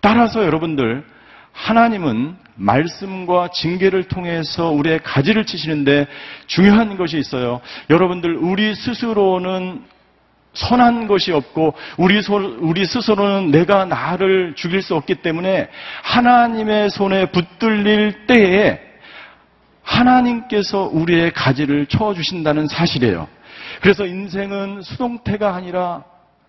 따라서 0.00 0.44
여러분들 0.44 1.04
하나님은 1.52 2.36
말씀과 2.54 3.48
징계를 3.52 4.04
통해서 4.04 4.70
우리의 4.70 5.00
가지를 5.02 5.44
치시는데 5.44 6.06
중요한 6.46 6.96
것이 6.96 7.18
있어요. 7.18 7.60
여러분들 7.90 8.36
우리 8.36 8.74
스스로는 8.74 9.82
선한 10.54 11.06
것이 11.06 11.30
없고 11.30 11.74
우리, 11.98 12.20
소, 12.22 12.36
우리 12.36 12.84
스스로는 12.84 13.50
내가 13.50 13.84
나를 13.84 14.54
죽일 14.56 14.82
수 14.82 14.96
없기 14.96 15.16
때문에 15.16 15.68
하나님의 16.02 16.90
손에 16.90 17.26
붙들릴 17.26 18.26
때에 18.26 18.87
하나님께서 19.98 20.88
우리의 20.92 21.32
가지를 21.32 21.86
쳐주신다는 21.86 22.66
사실이에요. 22.68 23.28
그래서 23.80 24.06
인생은 24.06 24.82
수동태가 24.82 25.54
아니라 25.54 26.04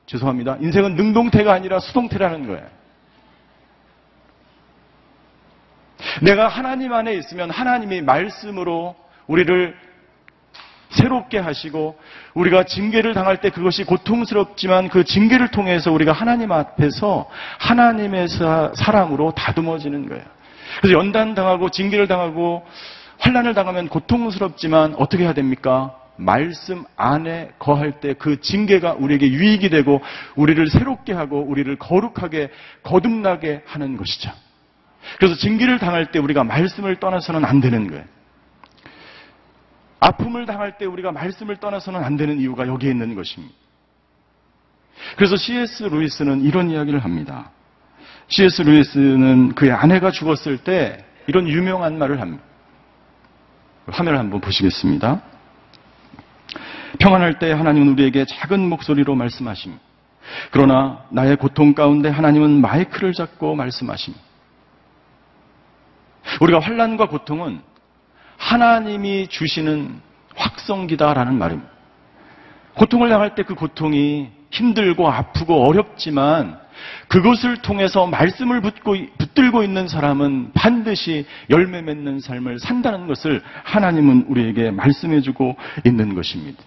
죄송합니다. 0.05 0.57
인생은 0.61 0.95
능동태가 0.95 1.53
아니라 1.53 1.79
수동태라는 1.79 2.47
거예요. 2.47 2.65
내가 6.21 6.47
하나님 6.47 6.93
안에 6.93 7.13
있으면 7.15 7.49
하나님이 7.49 8.01
말씀으로 8.01 8.95
우리를 9.27 9.75
새롭게 10.89 11.37
하시고 11.37 11.99
우리가 12.33 12.63
징계를 12.63 13.13
당할 13.13 13.41
때 13.41 13.51
그것이 13.51 13.83
고통스럽지만 13.83 14.89
그 14.89 15.03
징계를 15.03 15.49
통해서 15.49 15.91
우리가 15.91 16.11
하나님 16.11 16.51
앞에서 16.51 17.29
하나님의 17.59 18.27
사랑으로 18.75 19.31
다듬어지는 19.35 20.09
거예요. 20.09 20.23
그래서 20.81 20.97
연단 20.97 21.35
당하고 21.35 21.69
징계를 21.69 22.07
당하고 22.07 22.65
환란을 23.19 23.53
당하면 23.53 23.87
고통스럽지만 23.87 24.95
어떻게 24.95 25.23
해야 25.23 25.33
됩니까? 25.33 25.95
말씀 26.19 26.83
안에 26.97 27.51
거할 27.59 28.01
때 28.01 28.13
그 28.13 28.41
징계가 28.41 28.93
우리에게 28.93 29.31
유익이 29.31 29.69
되고 29.69 30.01
우리를 30.35 30.69
새롭게 30.69 31.13
하고 31.13 31.41
우리를 31.41 31.73
거룩하게 31.77 32.51
거듭나게 32.83 33.63
하는 33.65 33.95
것이죠. 33.97 34.31
그래서 35.17 35.35
징계를 35.35 35.79
당할 35.79 36.11
때 36.11 36.19
우리가 36.19 36.43
말씀을 36.43 36.97
떠나서는 36.97 37.45
안 37.45 37.61
되는 37.61 37.87
거예요. 37.87 38.03
아픔을 40.01 40.45
당할 40.45 40.77
때 40.77 40.85
우리가 40.85 41.11
말씀을 41.11 41.57
떠나서는 41.57 42.03
안 42.03 42.17
되는 42.17 42.39
이유가 42.39 42.67
여기에 42.67 42.91
있는 42.91 43.15
것입니다. 43.15 43.53
그래서 45.15 45.35
C.S. 45.37 45.83
루이스는 45.83 46.41
이런 46.41 46.69
이야기를 46.69 46.99
합니다. 46.99 47.51
C.S. 48.27 48.61
루이스는 48.61 49.55
그의 49.55 49.71
아내가 49.71 50.11
죽었을 50.11 50.57
때 50.57 51.05
이런 51.27 51.47
유명한 51.47 51.97
말을 51.97 52.21
합니다. 52.21 52.43
화면을 53.91 54.19
한번 54.19 54.41
보시겠습니다. 54.41 55.21
평안할 56.99 57.39
때 57.39 57.51
하나님은 57.51 57.89
우리에게 57.93 58.25
작은 58.25 58.67
목소리로 58.67 59.15
말씀하십니다. 59.15 59.81
그러나 60.51 61.03
나의 61.09 61.37
고통 61.37 61.73
가운데 61.73 62.09
하나님은 62.09 62.61
마이크를 62.61 63.13
잡고 63.13 63.55
말씀하십니다. 63.55 64.23
우리가 66.41 66.59
환란과 66.59 67.07
고통은 67.07 67.61
하나님이 68.37 69.27
주시는 69.27 70.01
확성기다라는 70.35 71.37
말입니다. 71.37 71.69
고통을 72.75 73.09
당할 73.09 73.35
때 73.35 73.43
그 73.43 73.55
고통이 73.55 74.29
힘들고 74.51 75.09
아프고 75.09 75.67
어렵지만 75.67 76.59
그것을 77.07 77.57
통해서 77.57 78.05
말씀을 78.07 78.61
붙고, 78.61 78.95
붙들고 79.17 79.63
있는 79.63 79.87
사람은 79.87 80.51
반드시 80.53 81.25
열매 81.49 81.81
맺는 81.81 82.19
삶을 82.19 82.59
산다는 82.59 83.07
것을 83.07 83.41
하나님은 83.63 84.25
우리에게 84.27 84.71
말씀해주고 84.71 85.57
있는 85.85 86.15
것입니다. 86.15 86.63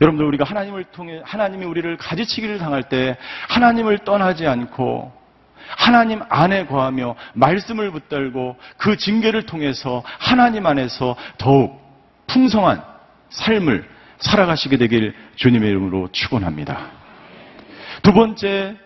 여러분들 0.00 0.26
우리가 0.26 0.44
하나님을 0.44 0.84
통해 0.84 1.20
하나님이 1.24 1.64
우리를 1.64 1.96
가지치기를 1.96 2.58
당할 2.58 2.82
때 2.84 3.16
하나님을 3.48 3.98
떠나지 3.98 4.46
않고 4.46 5.12
하나님 5.68 6.20
안에 6.28 6.66
거하며 6.66 7.16
말씀을 7.34 7.90
붙들고 7.90 8.56
그 8.76 8.96
징계를 8.96 9.46
통해서 9.46 10.02
하나님 10.18 10.66
안에서 10.66 11.16
더욱 11.38 11.80
풍성한 12.26 12.82
삶을 13.30 13.88
살아가시게 14.18 14.76
되길 14.76 15.14
주님의 15.36 15.70
이름으로 15.70 16.08
축원합니다. 16.12 16.90
두 18.02 18.12
번째 18.12 18.76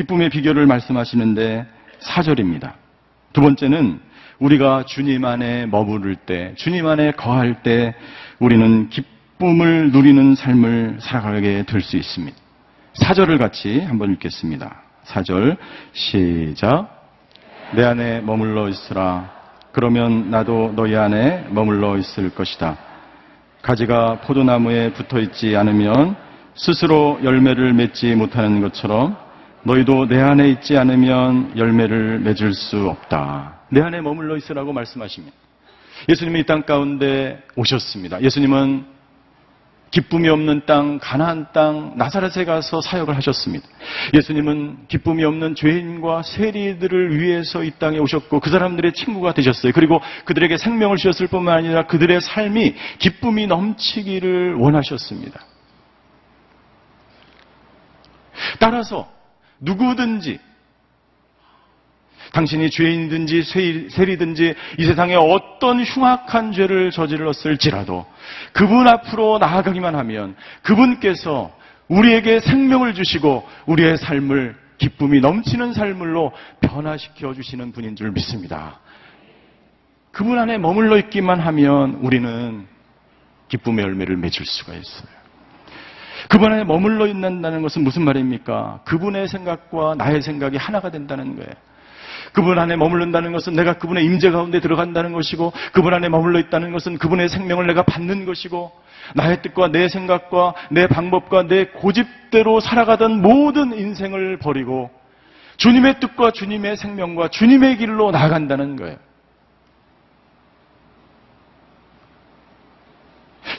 기쁨의 0.00 0.30
비결을 0.30 0.66
말씀하시는데 0.66 1.66
사절입니다. 1.98 2.74
두 3.34 3.42
번째는 3.42 4.00
우리가 4.38 4.84
주님 4.86 5.26
안에 5.26 5.66
머무를 5.66 6.16
때, 6.16 6.54
주님 6.56 6.86
안에 6.86 7.12
거할 7.12 7.62
때 7.62 7.94
우리는 8.38 8.88
기쁨을 8.88 9.92
누리는 9.92 10.34
삶을 10.34 10.98
살아가게 11.00 11.64
될 11.64 11.82
수 11.82 11.98
있습니다. 11.98 12.36
사절을 12.94 13.36
같이 13.36 13.80
한번 13.80 14.12
읽겠습니다. 14.14 14.82
사절 15.04 15.58
시작. 15.92 16.88
내 17.74 17.84
안에 17.84 18.22
머물러 18.22 18.68
있으라. 18.68 19.30
그러면 19.72 20.30
나도 20.30 20.72
너희 20.74 20.96
안에 20.96 21.46
머물러 21.50 21.98
있을 21.98 22.30
것이다. 22.34 22.76
가지가 23.60 24.22
포도나무에 24.22 24.94
붙어 24.94 25.20
있지 25.20 25.54
않으면 25.56 26.16
스스로 26.54 27.20
열매를 27.22 27.74
맺지 27.74 28.14
못하는 28.14 28.62
것처럼 28.62 29.29
너희도 29.62 30.08
내 30.08 30.20
안에 30.20 30.48
있지 30.50 30.76
않으면 30.78 31.56
열매를 31.56 32.20
맺을 32.20 32.54
수 32.54 32.88
없다. 32.88 33.60
내 33.70 33.80
안에 33.80 34.00
머물러 34.00 34.36
있으라고 34.36 34.72
말씀하십니다. 34.72 35.36
예수님이 36.08 36.40
이 36.40 36.42
땅 36.44 36.62
가운데 36.62 37.42
오셨습니다. 37.56 38.22
예수님은 38.22 38.86
기쁨이 39.90 40.28
없는 40.28 40.62
땅, 40.66 40.98
가나안 41.02 41.48
땅, 41.52 41.94
나사렛에 41.96 42.44
가서 42.44 42.80
사역을 42.80 43.16
하셨습니다. 43.16 43.66
예수님은 44.14 44.86
기쁨이 44.86 45.24
없는 45.24 45.56
죄인과 45.56 46.22
세리들을 46.22 47.20
위해서 47.20 47.64
이 47.64 47.72
땅에 47.72 47.98
오셨고 47.98 48.38
그 48.38 48.50
사람들의 48.50 48.92
친구가 48.92 49.34
되셨어요. 49.34 49.72
그리고 49.72 50.00
그들에게 50.26 50.56
생명을 50.58 50.96
주셨을 50.96 51.26
뿐만 51.26 51.58
아니라 51.58 51.86
그들의 51.86 52.20
삶이 52.20 52.76
기쁨이 52.98 53.48
넘치기를 53.48 54.54
원하셨습니다. 54.54 55.40
따라서 58.60 59.19
누구든지 59.60 60.38
당신이 62.32 62.70
죄인든지 62.70 63.42
세리든지 63.90 64.54
이 64.78 64.84
세상에 64.84 65.14
어떤 65.14 65.82
흉악한 65.82 66.52
죄를 66.52 66.90
저질렀을지라도 66.90 68.06
그분 68.52 68.86
앞으로 68.88 69.38
나아가기만 69.38 69.94
하면 69.96 70.36
그분께서 70.62 71.50
우리에게 71.88 72.40
생명을 72.40 72.94
주시고 72.94 73.48
우리의 73.66 73.96
삶을 73.96 74.56
기쁨이 74.78 75.20
넘치는 75.20 75.72
삶으로 75.72 76.32
변화시켜 76.60 77.34
주시는 77.34 77.72
분인 77.72 77.96
줄 77.96 78.12
믿습니다. 78.12 78.78
그분 80.12 80.38
안에 80.38 80.56
머물러 80.58 80.98
있기만 80.98 81.40
하면 81.40 81.94
우리는 81.96 82.66
기쁨의 83.48 83.84
열매를 83.84 84.16
맺을 84.16 84.46
수가 84.46 84.74
있어요. 84.74 85.19
그분 86.30 86.52
안에 86.52 86.62
머물러 86.62 87.08
있는다는 87.08 87.60
것은 87.60 87.82
무슨 87.82 88.02
말입니까? 88.02 88.82
그분의 88.84 89.26
생각과 89.26 89.96
나의 89.98 90.22
생각이 90.22 90.56
하나가 90.56 90.88
된다는 90.88 91.34
거예요. 91.34 91.50
그분 92.32 92.56
안에 92.56 92.76
머물른다는 92.76 93.32
것은 93.32 93.54
내가 93.54 93.78
그분의 93.78 94.04
임재 94.04 94.30
가운데 94.30 94.60
들어간다는 94.60 95.12
것이고 95.12 95.52
그분 95.72 95.92
안에 95.92 96.08
머물러 96.08 96.38
있다는 96.38 96.70
것은 96.70 96.98
그분의 96.98 97.28
생명을 97.28 97.66
내가 97.66 97.82
받는 97.82 98.26
것이고 98.26 98.70
나의 99.16 99.42
뜻과 99.42 99.72
내 99.72 99.88
생각과 99.88 100.54
내 100.70 100.86
방법과 100.86 101.48
내 101.48 101.64
고집대로 101.66 102.60
살아가던 102.60 103.20
모든 103.22 103.76
인생을 103.76 104.38
버리고 104.38 104.88
주님의 105.56 105.98
뜻과 105.98 106.30
주님의 106.30 106.76
생명과 106.76 107.28
주님의 107.30 107.78
길로 107.78 108.12
나아간다는 108.12 108.76
거예요. 108.76 108.98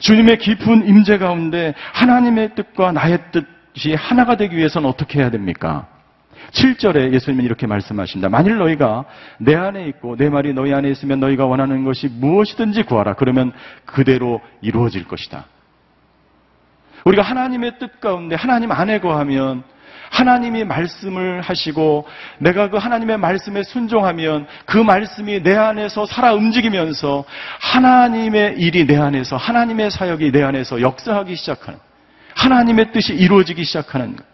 주님의 0.02 0.40
깊은 0.40 0.88
임재 0.88 1.20
가운데 1.20 1.74
하나님의 1.94 2.56
뜻과 2.56 2.92
나의 2.92 3.20
뜻이 3.32 3.94
하나가 3.94 4.36
되기 4.36 4.58
위해서는 4.58 4.90
어떻게 4.90 5.20
해야 5.20 5.30
됩니까? 5.30 5.88
7절에 6.52 7.14
예수님은 7.14 7.46
이렇게 7.46 7.68
말씀하신다. 7.68 8.28
만일 8.28 8.58
너희가 8.58 9.06
내 9.38 9.56
안에 9.56 9.88
있고 9.88 10.18
내 10.18 10.30
말이 10.30 10.54
너희 10.54 10.74
안에 10.74 10.90
있으면 10.90 11.20
너희가 11.20 11.46
원하는 11.46 11.84
것이 11.84 12.08
무엇이든지 12.08 12.84
구하라. 12.84 13.14
그러면 13.14 13.54
그대로 13.86 14.42
이루어질 14.62 15.08
것이다. 15.08 15.46
우리가 17.06 17.22
하나님의 17.22 17.80
뜻 17.80 18.00
가운데 18.02 18.36
하나님 18.36 18.72
안에 18.72 19.00
거하면 19.00 19.64
하나님이 20.12 20.65
말씀을 20.65 21.41
하시고 21.41 22.06
내가 22.38 22.69
그 22.69 22.78
하나님의 22.78 23.17
말씀에 23.17 23.63
순종하면 23.63 24.45
그 24.65 24.78
말씀이 24.78 25.41
내 25.41 25.56
안에서 25.56 26.06
살아 26.06 26.34
움직이면서 26.34 27.24
하나님의 27.60 28.60
일이 28.60 28.86
내 28.86 28.97
안에서 28.97 29.38
하나님의 29.38 29.89
사역이 29.89 30.32
내 30.32 30.43
안에서 30.43 30.82
역사하기 30.82 31.36
시작하는 31.36 31.80
하나님의 32.36 32.91
뜻이 32.91 33.13
이루어지기 33.13 33.63
시작하는 33.63 34.15
것. 34.17 34.26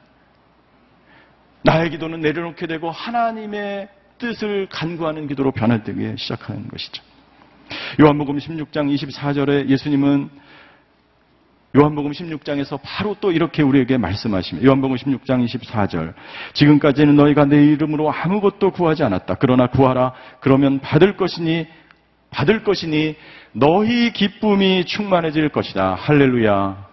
나의 1.62 1.92
기도는 1.92 2.22
내려놓게 2.22 2.66
되고 2.66 2.90
하나님의 2.90 3.88
뜻을 4.18 4.68
간구하는 4.72 5.28
기도로 5.28 5.52
변화되기 5.52 6.16
시작하는 6.18 6.68
것이죠. 6.70 7.04
요한복음 8.02 8.38
16장 8.38 8.94
24절에 8.96 9.68
예수님은 9.70 10.30
요한복음 11.78 12.12
16장에서 12.12 12.80
바로 12.82 13.16
또 13.22 13.32
이렇게 13.32 13.62
우리에게 13.62 13.98
말씀하십니다. 13.98 14.66
요한복음 14.66 14.96
16장 14.96 15.46
24절. 15.46 16.14
지금까지는 16.54 17.16
너희가 17.16 17.46
내 17.46 17.64
이름으로 17.64 18.12
아무것도 18.12 18.72
구하지 18.72 19.04
않았다. 19.04 19.36
그러나 19.36 19.68
구하라. 19.68 20.14
그러면 20.40 20.80
받을 20.80 21.16
것이니 21.18 21.68
받을 22.32 22.64
것이니 22.64 23.16
너희 23.54 24.12
기쁨이 24.12 24.86
충만해질 24.86 25.50
것이다. 25.50 25.96
할렐루야. 25.96 26.88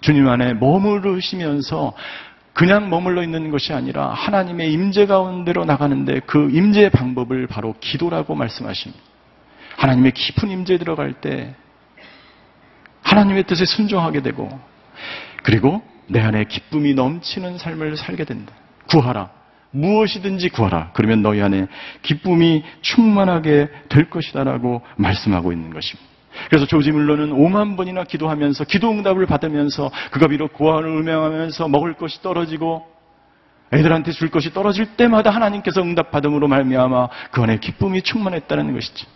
주님 0.00 0.28
안에 0.28 0.54
머무르시면서 0.54 1.92
그냥 2.52 2.88
머물러 2.88 3.22
있는 3.22 3.50
것이 3.50 3.74
아니라 3.74 4.08
하나님의 4.08 4.72
임재 4.72 5.06
가운데로 5.06 5.66
나가는데 5.66 6.20
그 6.20 6.48
임재의 6.50 6.90
방법을 6.90 7.46
바로 7.46 7.74
기도라고 7.80 8.34
말씀하십니다. 8.34 9.02
하나님의 9.76 10.12
깊은 10.12 10.50
임재에 10.50 10.78
들어갈 10.78 11.12
때 11.12 11.54
하나님의 13.06 13.44
뜻에 13.44 13.64
순종하게 13.64 14.20
되고 14.20 14.48
그리고 15.42 15.82
내 16.08 16.20
안에 16.20 16.44
기쁨이 16.44 16.94
넘치는 16.94 17.58
삶을 17.58 17.96
살게 17.96 18.24
된다. 18.24 18.52
구하라. 18.88 19.30
무엇이든지 19.70 20.48
구하라. 20.50 20.90
그러면 20.92 21.22
너희 21.22 21.40
안에 21.40 21.66
기쁨이 22.02 22.64
충만하게 22.80 23.68
될 23.88 24.10
것이다라고 24.10 24.82
말씀하고 24.96 25.52
있는 25.52 25.72
것입니다. 25.72 26.08
그래서 26.50 26.66
조지 26.66 26.92
물러는 26.92 27.30
5만 27.30 27.76
번이나 27.76 28.04
기도하면서 28.04 28.64
기도 28.64 28.90
응답을 28.90 29.26
받으면서 29.26 29.90
그가 30.10 30.26
비록 30.26 30.52
고아를 30.52 30.88
음행하면서 30.88 31.68
먹을 31.68 31.94
것이 31.94 32.20
떨어지고 32.22 32.86
애들한테 33.72 34.12
줄 34.12 34.30
것이 34.30 34.52
떨어질 34.52 34.96
때마다 34.96 35.30
하나님께서 35.30 35.80
응답 35.80 36.10
받음으로 36.10 36.46
말미암아 36.48 37.08
그 37.30 37.42
안에 37.42 37.58
기쁨이 37.58 38.02
충만했다는 38.02 38.72
것이죠. 38.74 39.06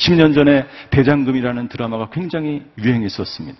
10년 0.00 0.34
전에 0.34 0.66
대장금이라는 0.90 1.68
드라마가 1.68 2.08
굉장히 2.10 2.62
유행했었습니다. 2.78 3.58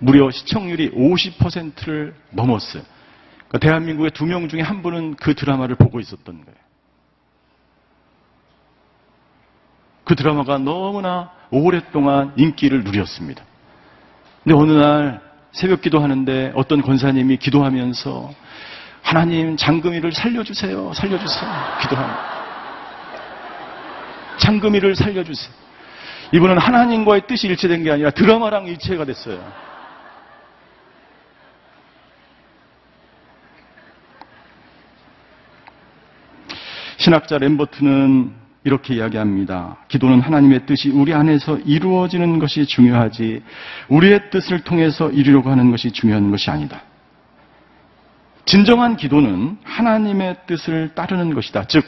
무려 0.00 0.30
시청률이 0.30 0.90
50%를 0.92 2.14
넘었어요. 2.30 2.82
그러니까 3.48 3.58
대한민국의 3.58 4.10
두 4.12 4.24
명 4.24 4.48
중에 4.48 4.62
한 4.62 4.82
분은 4.82 5.16
그 5.16 5.34
드라마를 5.34 5.76
보고 5.76 6.00
있었던 6.00 6.44
거예요. 6.44 6.58
그 10.04 10.16
드라마가 10.16 10.58
너무나 10.58 11.30
오랫동안 11.50 12.32
인기를 12.36 12.84
누렸습니다. 12.84 13.44
근데 14.42 14.56
어느 14.58 14.72
날 14.72 15.20
새벽 15.52 15.82
기도하는데 15.82 16.52
어떤 16.56 16.80
권사님이 16.80 17.36
기도하면서 17.36 18.32
하나님 19.02 19.56
장금이를 19.56 20.12
살려주세요. 20.12 20.94
살려주세요. 20.94 21.50
기도합니다. 21.82 22.32
장금이를 24.38 24.96
살려주세요. 24.96 25.52
이분은 26.32 26.58
하나님과의 26.58 27.26
뜻이 27.26 27.46
일치된 27.46 27.84
게 27.84 27.90
아니라 27.90 28.10
드라마랑 28.10 28.66
일체가 28.66 29.04
됐어요. 29.04 29.40
신학자 36.96 37.36
램버트는 37.36 38.32
이렇게 38.64 38.94
이야기합니다. 38.94 39.76
기도는 39.88 40.20
하나님의 40.20 40.66
뜻이 40.66 40.88
우리 40.90 41.12
안에서 41.12 41.58
이루어지는 41.58 42.38
것이 42.38 42.64
중요하지 42.64 43.42
우리의 43.88 44.30
뜻을 44.30 44.60
통해서 44.60 45.10
이루려고 45.10 45.50
하는 45.50 45.70
것이 45.70 45.90
중요한 45.90 46.30
것이 46.30 46.48
아니다. 46.48 46.82
진정한 48.44 48.96
기도는 48.96 49.58
하나님의 49.64 50.36
뜻을 50.46 50.94
따르는 50.94 51.34
것이다. 51.34 51.64
즉 51.64 51.84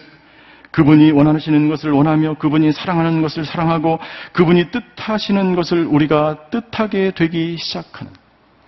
그분이 0.74 1.12
원하시는 1.12 1.68
것을 1.68 1.92
원하며 1.92 2.34
그분이 2.34 2.72
사랑하는 2.72 3.22
것을 3.22 3.44
사랑하고 3.44 4.00
그분이 4.32 4.72
뜻하시는 4.72 5.54
것을 5.54 5.86
우리가 5.86 6.50
뜻하게 6.50 7.12
되기 7.12 7.56
시작하는 7.56 8.12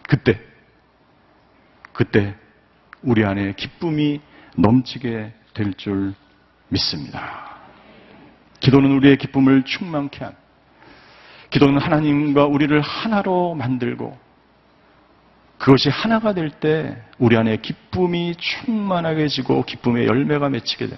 그때 0.06 0.38
그때 1.92 2.36
우리 3.02 3.24
안에 3.24 3.54
기쁨이 3.56 4.20
넘치게 4.56 5.32
될 5.52 5.72
줄 5.74 6.14
믿습니다. 6.68 7.56
기도는 8.60 8.92
우리의 8.92 9.16
기쁨을 9.16 9.64
충만케 9.64 10.24
한 10.24 10.36
기도는 11.50 11.80
하나님과 11.80 12.46
우리를 12.46 12.80
하나로 12.82 13.56
만들고 13.56 14.16
그것이 15.58 15.88
하나가 15.88 16.34
될 16.34 16.50
때 16.50 17.02
우리 17.18 17.36
안에 17.36 17.56
기쁨이 17.56 18.36
충만하게 18.36 19.26
지고 19.26 19.64
기쁨의 19.64 20.06
열매가 20.06 20.50
맺히게 20.50 20.86
돼. 20.86 20.96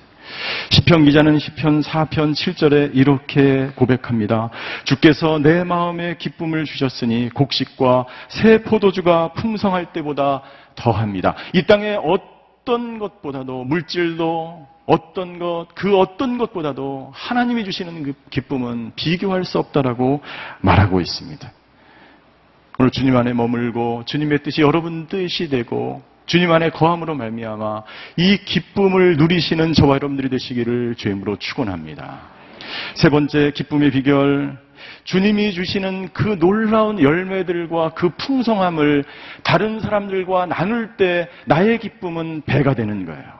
시편 0.70 1.04
기자는 1.04 1.38
시편 1.38 1.80
4편 1.82 2.32
7절에 2.32 2.90
이렇게 2.94 3.70
고백합니다. 3.74 4.50
주께서 4.84 5.38
내 5.38 5.64
마음에 5.64 6.16
기쁨을 6.16 6.64
주셨으니 6.64 7.30
곡식과 7.30 8.06
새 8.28 8.62
포도주가 8.62 9.32
풍성할 9.32 9.92
때보다 9.92 10.42
더합니다. 10.74 11.34
이 11.52 11.64
땅에 11.64 11.96
어떤 12.02 12.98
것보다도 12.98 13.64
물질도 13.64 14.66
어떤 14.86 15.38
것, 15.38 15.66
그 15.74 15.98
어떤 15.98 16.38
것보다도 16.38 17.12
하나님이 17.14 17.64
주시는 17.64 18.02
그 18.04 18.14
기쁨은 18.30 18.92
비교할 18.96 19.44
수 19.44 19.58
없다라고 19.58 20.22
말하고 20.60 21.00
있습니다. 21.00 21.52
오늘 22.78 22.90
주님 22.90 23.16
안에 23.16 23.34
머물고 23.34 24.04
주님의 24.06 24.42
뜻이 24.44 24.62
여러분 24.62 25.06
뜻이 25.06 25.48
되고 25.48 26.00
주님 26.28 26.52
안에 26.52 26.68
거함으로 26.68 27.14
말미암아 27.14 27.82
이 28.18 28.36
기쁨을 28.36 29.16
누리시는 29.16 29.72
저와 29.72 29.96
여러분들이 29.96 30.28
되시기를 30.28 30.94
주임으로 30.96 31.36
축원합니다. 31.36 32.20
세 32.94 33.08
번째 33.08 33.50
기쁨의 33.52 33.90
비결 33.90 34.58
주님이 35.04 35.54
주시는 35.54 36.10
그 36.12 36.38
놀라운 36.38 37.00
열매들과 37.00 37.94
그 37.94 38.10
풍성함을 38.10 39.04
다른 39.42 39.80
사람들과 39.80 40.44
나눌 40.46 40.96
때 40.98 41.28
나의 41.46 41.78
기쁨은 41.78 42.42
배가 42.44 42.74
되는 42.74 43.06
거예요. 43.06 43.38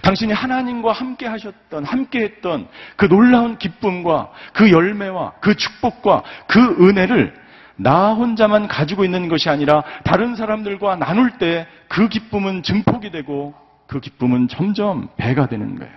당신이 0.00 0.32
하나님과 0.32 0.92
함께 0.92 1.26
하셨던, 1.26 1.84
함께 1.84 2.20
했던 2.20 2.66
그 2.96 3.06
놀라운 3.10 3.58
기쁨과 3.58 4.30
그 4.54 4.70
열매와 4.70 5.34
그 5.40 5.54
축복과 5.54 6.22
그 6.46 6.60
은혜를 6.80 7.34
나 7.78 8.12
혼자만 8.12 8.68
가지고 8.68 9.04
있는 9.04 9.28
것이 9.28 9.48
아니라 9.48 9.82
다른 10.04 10.36
사람들과 10.36 10.96
나눌 10.96 11.38
때 11.38 11.66
그 11.88 12.08
기쁨은 12.08 12.62
증폭이 12.62 13.10
되고 13.10 13.54
그 13.86 14.00
기쁨은 14.00 14.48
점점 14.48 15.08
배가 15.16 15.48
되는 15.48 15.76
거예요. 15.76 15.92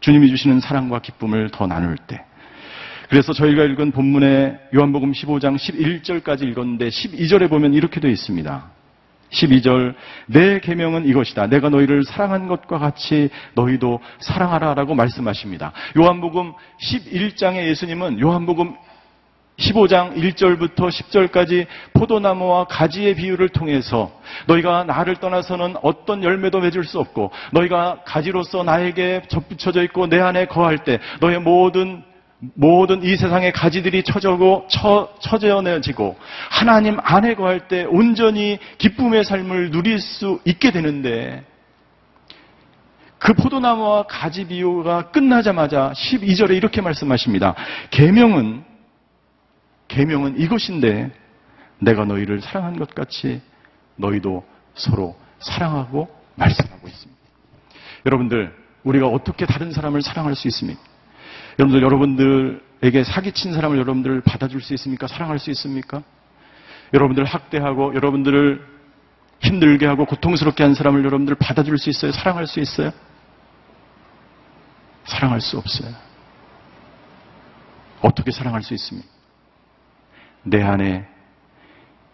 주님이 0.00 0.28
주시는 0.28 0.60
사랑과 0.60 1.00
기쁨을 1.00 1.50
더 1.50 1.66
나눌 1.66 1.96
때. 1.96 2.22
그래서 3.08 3.32
저희가 3.32 3.64
읽은 3.64 3.92
본문의 3.92 4.58
요한복음 4.74 5.12
15장 5.12 5.56
11절까지 5.56 6.42
읽었는데 6.42 6.88
12절에 6.88 7.48
보면 7.48 7.72
이렇게 7.72 8.00
되어 8.00 8.10
있습니다. 8.10 8.70
12절 9.30 9.94
내 10.26 10.60
계명은 10.60 11.06
이것이다. 11.06 11.48
내가 11.48 11.70
너희를 11.70 12.04
사랑한 12.04 12.46
것과 12.46 12.78
같이 12.78 13.30
너희도 13.54 14.00
사랑하라라고 14.20 14.94
말씀하십니다. 14.94 15.72
요한복음 15.96 16.52
11장의 16.80 17.66
예수님은 17.68 18.20
요한복음 18.20 18.76
15장 19.58 20.16
1절부터 20.16 20.90
10절까지 20.90 21.66
포도나무와 21.94 22.64
가지의 22.64 23.14
비유를 23.14 23.48
통해서 23.48 24.12
너희가 24.46 24.84
나를 24.84 25.16
떠나서는 25.16 25.76
어떤 25.82 26.22
열매도 26.22 26.60
맺을 26.60 26.84
수 26.84 27.00
없고 27.00 27.30
너희가 27.52 28.00
가지로서 28.04 28.64
나에게 28.64 29.22
접붙여져 29.28 29.82
있고 29.84 30.08
내 30.08 30.20
안에 30.20 30.46
거할 30.46 30.84
때 30.84 30.98
너의 31.20 31.40
모든 31.40 32.02
모든 32.54 33.02
이 33.02 33.16
세상의 33.16 33.52
가지들이 33.52 34.02
처져고 34.02 34.66
처, 34.68 35.08
처져내지고 35.20 36.16
하나님 36.50 36.98
안에 37.02 37.34
거할 37.34 37.66
때 37.66 37.84
온전히 37.84 38.58
기쁨의 38.76 39.24
삶을 39.24 39.70
누릴 39.70 39.98
수 39.98 40.40
있게 40.44 40.70
되는데 40.70 41.44
그 43.18 43.32
포도나무와 43.32 44.02
가지 44.02 44.46
비유가 44.46 45.10
끝나자마자 45.10 45.92
12절에 45.96 46.54
이렇게 46.54 46.82
말씀하십니다. 46.82 47.54
계명은 47.90 48.75
계명은 49.96 50.38
이것인데 50.38 51.10
내가 51.78 52.04
너희를 52.04 52.42
사랑한 52.42 52.78
것 52.78 52.94
같이 52.94 53.40
너희도 53.96 54.44
서로 54.74 55.18
사랑하고 55.38 56.14
말씀하고 56.34 56.86
있습니다. 56.86 57.22
여러분들 58.04 58.54
우리가 58.84 59.08
어떻게 59.08 59.46
다른 59.46 59.72
사람을 59.72 60.02
사랑할 60.02 60.34
수 60.34 60.48
있습니까? 60.48 60.82
여러분들 61.58 61.82
여러분들에게 61.82 63.04
사기친 63.04 63.54
사람을 63.54 63.78
여러분들 63.78 64.20
받아줄 64.20 64.60
수 64.60 64.74
있습니까? 64.74 65.06
사랑할 65.06 65.38
수 65.38 65.50
있습니까? 65.52 66.02
여러분들 66.92 67.24
학대하고 67.24 67.94
여러분들을 67.94 68.66
힘들게 69.40 69.86
하고 69.86 70.04
고통스럽게 70.04 70.62
한 70.62 70.74
사람을 70.74 71.04
여러분들 71.06 71.36
받아줄 71.36 71.78
수 71.78 71.88
있어요? 71.88 72.12
사랑할 72.12 72.46
수 72.46 72.60
있어요? 72.60 72.92
사랑할 75.04 75.40
수 75.40 75.56
없어요. 75.56 75.94
어떻게 78.02 78.30
사랑할 78.30 78.62
수 78.62 78.74
있습니까? 78.74 79.15
내 80.46 80.62
안에 80.62 81.04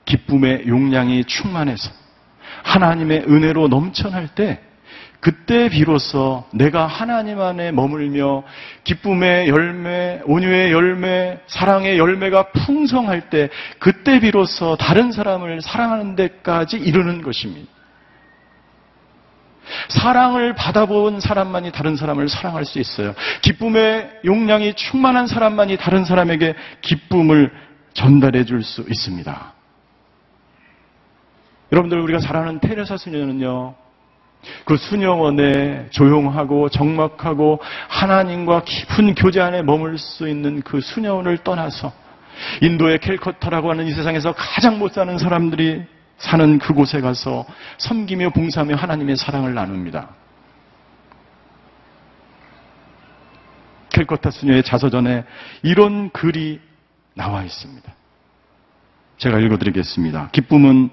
기쁨의 0.05 0.67
용량이 0.67 1.25
충만해서 1.25 1.91
하나님의 2.65 3.25
은혜로 3.29 3.69
넘쳐날 3.69 4.29
때 4.35 4.61
그때 5.21 5.69
비로소 5.69 6.45
내가 6.53 6.87
하나님 6.87 7.41
안에 7.41 7.71
머물며 7.71 8.43
기쁨의 8.83 9.49
열매, 9.49 10.21
온유의 10.25 10.73
열매, 10.73 11.39
사랑의 11.47 11.97
열매가 11.97 12.51
풍성할 12.51 13.31
때 13.31 13.49
그때 13.79 14.19
비로소 14.19 14.77
다른 14.77 15.13
사람을 15.13 15.61
사랑하는 15.63 16.17
데까지 16.17 16.77
이르는 16.77 17.23
것입니다. 17.23 17.71
사랑을 19.89 20.55
받아본 20.55 21.21
사람만이 21.21 21.71
다른 21.71 21.95
사람을 21.95 22.29
사랑할 22.29 22.65
수 22.65 22.81
있어요. 22.81 23.15
기쁨의 23.43 24.11
용량이 24.25 24.75
충만한 24.75 25.29
사람만이 25.29 25.77
다른 25.77 26.05
사람에게 26.05 26.55
기쁨을 26.81 27.53
전달해 27.95 28.45
줄 28.45 28.63
수 28.63 28.85
있습니다. 28.89 29.53
여러분들 31.73 31.99
우리가 32.01 32.21
잘 32.21 32.37
아는 32.37 32.61
테레사 32.61 32.97
수녀는요. 32.97 33.75
그 34.65 34.77
수녀원에 34.77 35.87
조용하고 35.91 36.69
적막하고 36.69 37.61
하나님과 37.89 38.65
깊은 38.65 39.15
교제 39.15 39.41
안에 39.41 39.63
머물 39.63 39.99
수 39.99 40.29
있는 40.29 40.61
그 40.63 40.81
수녀원을 40.81 41.39
떠나서 41.39 41.93
인도의 42.61 42.99
캘커타라고 42.99 43.71
하는 43.71 43.87
이 43.87 43.93
세상에서 43.93 44.33
가장 44.33 44.79
못 44.79 44.93
사는 44.93 45.17
사람들이 45.17 45.85
사는 46.19 46.59
그곳에 46.59 47.01
가서 47.01 47.47
섬기며 47.79 48.31
봉사하며 48.31 48.77
하나님의 48.77 49.17
사랑을 49.17 49.55
나눕니다. 49.55 50.11
캘커타 53.91 54.31
수녀의 54.31 54.63
자서전에 54.63 55.25
이런 55.63 56.11
글이 56.11 56.61
나와 57.15 57.43
있습니다. 57.43 57.93
제가 59.19 59.39
읽어드리겠습니다. 59.39 60.31
기쁨은 60.33 60.91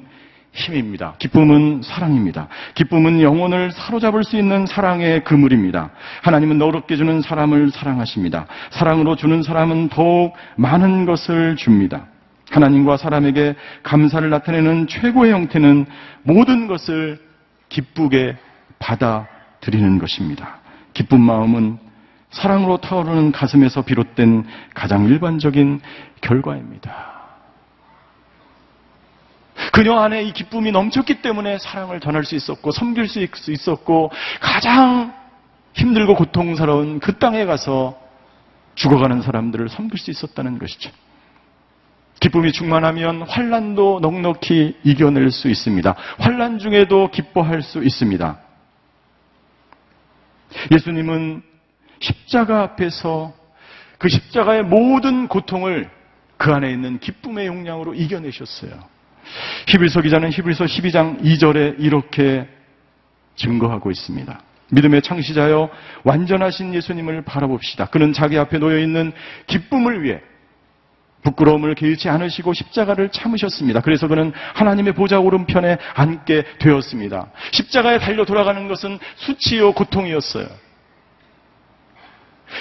힘입니다. 0.51 1.15
기쁨은 1.19 1.82
사랑입니다. 1.84 2.47
기쁨은 2.73 3.21
영혼을 3.21 3.71
사로잡을 3.71 4.23
수 4.23 4.36
있는 4.36 4.65
사랑의 4.65 5.23
그물입니다. 5.23 5.91
하나님은 6.23 6.58
너롭게 6.58 6.95
주는 6.95 7.21
사람을 7.21 7.71
사랑하십니다. 7.71 8.47
사랑으로 8.71 9.15
주는 9.15 9.43
사람은 9.43 9.89
더욱 9.89 10.34
많은 10.55 11.05
것을 11.05 11.55
줍니다. 11.55 12.08
하나님과 12.49 12.97
사람에게 12.97 13.55
감사를 13.84 14.27
나타내는 14.27 14.88
최고의 14.88 15.32
형태는 15.32 15.86
모든 16.23 16.67
것을 16.67 17.19
기쁘게 17.69 18.36
받아들이는 18.79 19.99
것입니다. 19.99 20.58
기쁜 20.93 21.21
마음은 21.21 21.77
사랑으로 22.32 22.78
타오르는 22.78 23.32
가슴에서 23.32 23.82
비롯된 23.82 24.46
가장 24.74 25.06
일반적인 25.06 25.82
결과입니다. 26.22 27.20
그녀 29.72 29.96
안에 29.96 30.24
이 30.24 30.34
기쁨이 30.34 30.72
넘쳤기 30.72 31.22
때문에 31.22 31.58
사랑을 31.60 32.00
전할 32.00 32.24
수 32.24 32.36
있었고 32.36 32.72
섬길 32.72 33.08
수 33.08 33.52
있었고 33.52 34.12
가장 34.39 35.13
힘들고 35.74 36.15
고통스러운 36.15 37.00
그 37.00 37.18
땅에 37.18 37.46
가서 37.46 38.00
죽어가는 38.76 39.22
사람들을 39.22 39.70
섬길 39.70 40.00
수 40.00 40.12
있었다는 40.12 40.60
것이죠. 40.60 40.92
기쁨이 42.20 42.52
충만하면 42.52 43.24
환란도 43.24 44.00
넉넉히 44.02 44.78
이겨낼 44.84 45.32
수 45.32 45.48
있습니다. 45.48 45.96
환란 46.18 46.60
중에도 46.60 47.10
기뻐할 47.12 47.62
수 47.62 47.84
있습니다. 47.84 48.39
예수님은 50.72 51.48
십자가 51.99 52.63
앞에서 52.63 53.33
그 53.97 54.07
십자가의 54.09 54.63
모든 54.63 55.27
고통을 55.27 55.89
그 56.38 56.51
안에 56.51 56.71
있는 56.71 56.99
기쁨의 56.99 57.47
용량으로 57.47 57.93
이겨내셨어요. 57.93 58.71
히브리서 59.67 60.01
기자는 60.01 60.31
히브리서 60.31 60.65
12장 60.65 61.21
2절에 61.21 61.75
이렇게 61.79 62.47
증거하고 63.35 63.91
있습니다. 63.91 64.41
믿음의 64.71 65.01
창시자여 65.01 65.69
완전하신 66.03 66.73
예수님을 66.73 67.23
바라봅시다. 67.23 67.88
그는 67.88 68.13
자기 68.13 68.38
앞에 68.38 68.59
놓여 68.59 68.79
있는 68.79 69.12
기쁨을 69.47 70.03
위해 70.03 70.21
부끄러움을 71.23 71.75
개의치 71.75 72.07
않으시고 72.07 72.53
십자가를 72.53 73.09
참으셨습니다. 73.09 73.81
그래서 73.81 74.07
그는 74.07 74.31
하나님의 74.53 74.93
보좌 74.93 75.19
오른편에 75.19 75.77
앉게 75.95 76.45
되었습니다. 76.59 77.31
십자가에 77.51 77.99
달려 77.99 78.23
돌아가는 78.23 78.67
것은 78.67 78.99
수치요 79.15 79.73
고통이었어요. 79.73 80.47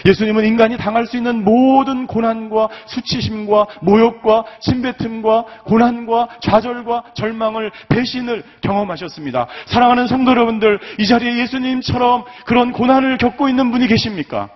예수님은 0.04 0.44
인간이 0.44 0.76
당할 0.76 1.06
수 1.06 1.16
있는 1.16 1.44
모든 1.44 2.06
고난과 2.06 2.68
수치심과 2.86 3.66
모욕과 3.82 4.44
침뱉음과 4.60 5.44
고난과 5.64 6.28
좌절과 6.40 7.04
절망을 7.14 7.70
배신을 7.88 8.42
경험하셨습니다. 8.60 9.46
사랑하는 9.66 10.06
성도 10.06 10.30
여러분들, 10.30 10.78
이 10.98 11.06
자리에 11.06 11.38
예수님처럼 11.38 12.24
그런 12.44 12.72
고난을 12.72 13.18
겪고 13.18 13.48
있는 13.48 13.70
분이 13.70 13.86
계십니까? 13.86 14.48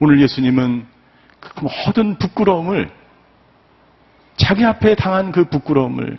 오늘 0.00 0.20
예수님은 0.22 0.86
그 1.40 1.66
모든 1.86 2.16
부끄러움을 2.16 2.90
자기 4.36 4.64
앞에 4.64 4.94
당한 4.94 5.32
그 5.32 5.44
부끄러움을 5.48 6.18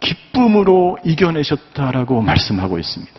기쁨으로 0.00 0.98
이겨내셨다라고 1.04 2.20
말씀하고 2.20 2.78
있습니다. 2.78 3.12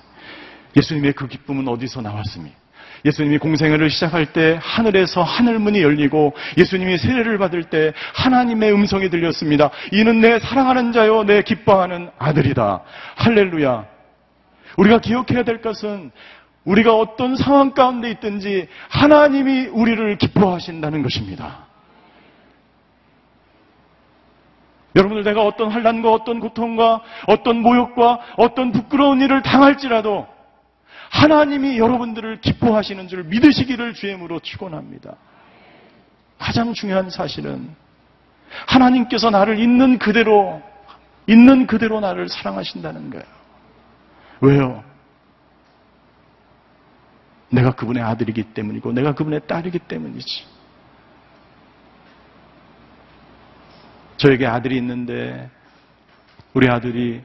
예수님의 0.76 1.14
그 1.14 1.28
기쁨은 1.28 1.68
어디서 1.68 2.02
나왔습니까? 2.02 2.63
예수님이 3.06 3.38
공생애를 3.38 3.90
시작할 3.90 4.28
때 4.28 4.58
하늘에서 4.62 5.24
하늘문이 5.24 5.82
열리고 5.82 6.34
예수님이 6.58 6.98
세례를 6.98 7.38
받을 7.38 7.64
때 7.64 7.94
하나님의 8.14 8.74
음성이 8.74 9.10
들렸습니다. 9.10 9.70
이는 9.92 10.22
내 10.22 10.40
사랑하는 10.40 10.92
자요, 10.94 11.24
내 11.24 11.42
기뻐하는 11.42 12.10
아들이다. 12.18 12.82
할렐루야. 13.16 13.86
우리가 14.78 15.00
기억해야 15.00 15.44
될 15.44 15.62
것은 15.62 16.12
우리가 16.64 16.96
어떤 16.96 17.36
상황 17.36 17.72
가운데 17.72 18.10
있든지 18.12 18.68
하나님이 18.90 19.68
우리를 19.68 20.18
기뻐하신다는 20.18 21.04
것입니다. 21.04 21.68
여러분들 24.96 25.24
내가 25.24 25.44
어떤 25.44 25.72
환란과 25.72 26.12
어떤 26.12 26.40
고통과 26.40 27.02
어떤 27.28 27.58
모욕과 27.62 28.20
어떤 28.38 28.72
부끄러운 28.72 29.22
일을 29.22 29.42
당할지라도 29.42 30.28
하나님이 31.14 31.78
여러분들을 31.78 32.42
기뻐하시는 32.42 33.08
줄 33.08 33.24
믿으시기를 33.26 33.94
주임으로 33.94 34.40
축원합니다. 34.40 35.16
가장 36.40 36.74
중요한 36.74 37.12
사실은 37.12 37.70
하나님께서 38.68 39.30
나를 39.30 39.60
있는 39.60 40.00
그대로 40.00 40.62
있는 41.28 41.68
그대로 41.68 42.00
나를 42.00 42.30
사랑하신다는 42.30 43.12
거예요. 43.12 43.26
왜요? 44.42 44.84
내가 47.50 47.76
그분의 47.76 48.02
아들이기 48.02 48.44
때문이고 48.56 48.92
내가 48.92 49.14
그분의 49.14 49.42
딸이기 49.48 49.80
때문이지. 49.80 50.46
저에게 54.18 54.48
아들이 54.48 54.78
있는데 54.78 55.50
우리 56.54 56.68
아들이 56.68 57.22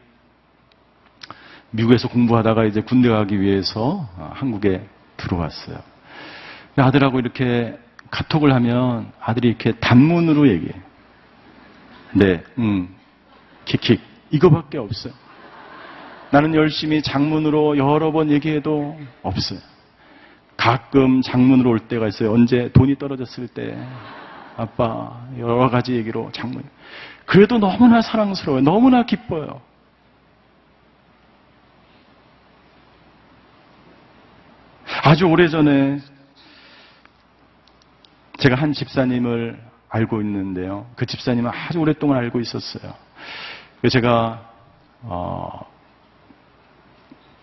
미국에서 1.70 2.08
공부하다가 2.08 2.64
이제 2.64 2.80
군대 2.80 3.08
가기 3.08 3.40
위해서 3.40 4.08
한국에 4.32 4.86
들어왔어요. 5.16 5.78
아들하고 6.76 7.18
이렇게 7.18 7.78
카톡을 8.10 8.54
하면 8.54 9.12
아들이 9.20 9.48
이렇게 9.48 9.72
단문으로 9.72 10.48
얘기해. 10.48 10.72
네, 12.14 12.42
음, 12.58 12.88
킥킥. 13.64 14.00
이거밖에 14.30 14.78
없어요. 14.78 15.12
나는 16.30 16.54
열심히 16.54 17.02
장문으로 17.02 17.78
여러 17.78 18.12
번 18.12 18.30
얘기해도 18.30 18.98
없어요. 19.22 19.60
가끔 20.56 21.22
장문으로 21.22 21.70
올 21.70 21.78
때가 21.78 22.08
있어요. 22.08 22.32
언제 22.32 22.70
돈이 22.72 22.96
떨어졌을 22.96 23.48
때. 23.48 23.78
아빠, 24.56 25.22
여러 25.38 25.70
가지 25.70 25.94
얘기로 25.94 26.30
장문. 26.32 26.64
그래도 27.24 27.58
너무나 27.58 28.02
사랑스러워요. 28.02 28.62
너무나 28.62 29.04
기뻐요. 29.06 29.60
아주 35.02 35.26
오래전에 35.26 35.98
제가 38.38 38.56
한 38.56 38.72
집사님을 38.72 39.60
알고 39.88 40.20
있는데요. 40.20 40.86
그 40.96 41.06
집사님은 41.06 41.50
아주 41.50 41.78
오랫동안 41.78 42.18
알고 42.18 42.40
있었어요. 42.40 42.94
제가 43.90 44.50
어, 45.02 45.66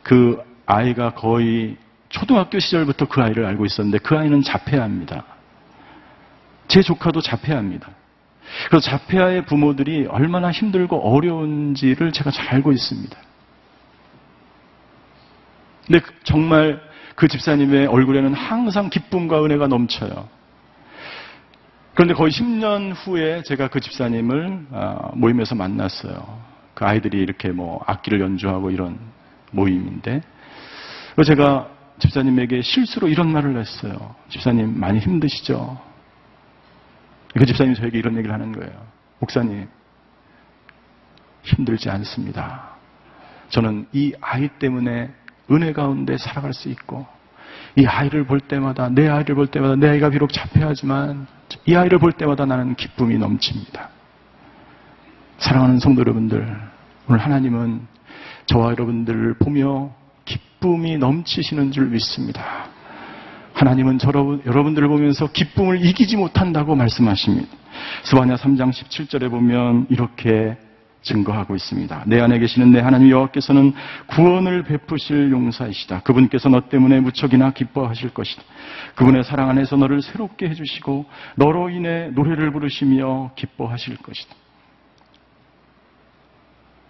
그 0.03 0.41
아이가 0.65 1.13
거의 1.13 1.77
초등학교 2.09 2.59
시절부터 2.59 3.07
그 3.07 3.21
아이를 3.21 3.45
알고 3.45 3.65
있었는데 3.65 3.99
그 3.99 4.17
아이는 4.17 4.41
자폐아입니다. 4.41 5.23
제 6.67 6.81
조카도 6.81 7.21
자폐아입니다. 7.21 7.89
그래서 8.69 8.89
자폐아의 8.89 9.45
부모들이 9.45 10.07
얼마나 10.07 10.51
힘들고 10.51 10.97
어려운지를 10.97 12.11
제가 12.11 12.31
잘 12.31 12.47
알고 12.49 12.71
있습니다. 12.71 13.17
근데 15.87 16.05
정말 16.23 16.81
그 17.15 17.27
집사님의 17.27 17.87
얼굴에는 17.87 18.33
항상 18.33 18.89
기쁨과 18.89 19.43
은혜가 19.43 19.67
넘쳐요. 19.67 20.29
그런데 21.93 22.13
거의 22.13 22.31
10년 22.31 22.93
후에 22.93 23.41
제가 23.43 23.69
그 23.69 23.79
집사님을 23.79 24.67
아, 24.71 25.11
모임에서 25.13 25.55
만났어요. 25.55 26.43
그 26.73 26.83
아이들이 26.83 27.19
이렇게 27.19 27.49
뭐 27.49 27.81
악기를 27.87 28.19
연주하고 28.19 28.69
이런 28.69 28.99
모임인데 29.51 30.21
제가 31.25 31.69
집사님에게 31.99 32.61
실수로 32.61 33.07
이런 33.07 33.31
말을 33.31 33.57
했어요. 33.57 34.15
집사님 34.27 34.77
많이 34.77 34.99
힘드시죠? 34.99 35.79
그 37.33 37.45
집사님이 37.45 37.75
저에게 37.77 37.97
이런 37.97 38.17
얘기를 38.17 38.33
하는 38.33 38.51
거예요. 38.51 38.73
목사님 39.19 39.67
힘들지 41.43 41.89
않습니다. 41.89 42.75
저는 43.49 43.87
이 43.93 44.13
아이 44.19 44.49
때문에 44.59 45.13
은혜 45.51 45.73
가운데 45.73 46.17
살아갈 46.17 46.53
수 46.53 46.69
있고 46.69 47.05
이 47.75 47.85
아이를 47.85 48.25
볼 48.25 48.39
때마다 48.39 48.89
내 48.89 49.07
아이를 49.07 49.35
볼 49.35 49.47
때마다 49.47 49.75
내 49.75 49.89
아이가 49.89 50.09
비록 50.09 50.31
자폐하지만 50.31 51.27
이 51.65 51.75
아이를 51.75 51.99
볼 51.99 52.13
때마다 52.13 52.45
나는 52.45 52.75
기쁨이 52.75 53.17
넘칩니다. 53.17 53.89
사랑하는 55.37 55.79
성도 55.79 56.01
여러분들 56.01 56.75
오늘 57.07 57.19
하나님은 57.19 57.81
저와 58.45 58.71
여러분들을 58.71 59.35
보며 59.35 59.91
기쁨이 60.23 60.97
넘치시는 60.97 61.71
줄 61.71 61.87
믿습니다. 61.87 62.67
하나님은 63.53 63.99
저, 63.99 64.09
여러분들을 64.45 64.87
보면서 64.87 65.27
기쁨을 65.31 65.85
이기지 65.85 66.17
못한다고 66.17 66.75
말씀하십니다. 66.75 67.47
스바냐 68.03 68.35
3장 68.35 68.71
17절에 68.71 69.29
보면 69.29 69.87
이렇게 69.89 70.57
증거하고 71.05 71.55
있습니다. 71.55 72.03
내 72.07 72.19
안에 72.19 72.39
계시는 72.39 72.71
내 72.71 72.79
하나님 72.79 73.09
여호와께서는 73.11 73.73
구원을 74.07 74.63
베푸실 74.63 75.31
용사이시다. 75.31 76.01
그분께서 76.01 76.49
너 76.49 76.61
때문에 76.67 76.99
무척이나 76.99 77.51
기뻐하실 77.51 78.09
것이다. 78.09 78.43
그분의 78.95 79.23
사랑 79.23 79.49
안에서 79.49 79.77
너를 79.77 80.01
새롭게 80.01 80.49
해주시고 80.49 81.05
너로 81.35 81.69
인해 81.69 82.09
노래를 82.13 82.51
부르시며 82.51 83.31
기뻐하실 83.35 83.97
것이다. 83.97 84.35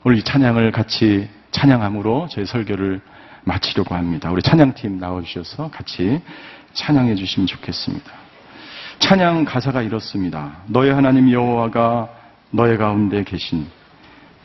오늘 0.05 0.17
이 0.17 0.23
찬양을 0.23 0.71
같이 0.71 1.27
찬양함으로 1.51 2.27
제 2.29 2.45
설교를 2.45 3.01
마치려고 3.43 3.95
합니다. 3.95 4.31
우리 4.31 4.41
찬양팀 4.41 4.99
나와주셔서 4.99 5.69
같이 5.71 6.21
찬양해 6.73 7.15
주시면 7.15 7.47
좋겠습니다. 7.47 8.11
찬양 8.99 9.45
가사가 9.45 9.81
이렇습니다. 9.81 10.57
너의 10.67 10.93
하나님 10.93 11.31
여호와가 11.31 12.09
너의 12.51 12.77
가운데 12.77 13.23
계신 13.23 13.67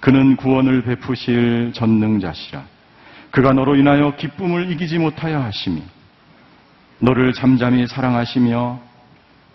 그는 0.01 0.37
구원을 0.37 0.83
베푸실 0.83 1.73
전능자시라. 1.75 2.65
그가 3.31 3.53
너로 3.53 3.77
인하여 3.77 4.17
기쁨을 4.17 4.71
이기지 4.73 4.99
못하여 4.99 5.41
하심이 5.41 5.83
너를 6.99 7.33
잠잠히 7.33 7.87
사랑하시며 7.87 8.81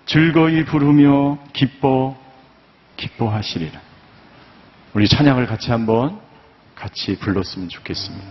즐거이 0.06 0.66
부르며 0.66 1.40
기뻐 1.52 2.16
기뻐하시리라. 2.96 3.80
우리 4.94 5.08
찬양을 5.08 5.46
같이 5.48 5.72
한번 5.72 6.20
같이 6.76 7.18
불렀으면 7.18 7.68
좋겠습니다. 7.68 8.26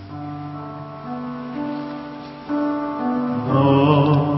너 3.48 4.33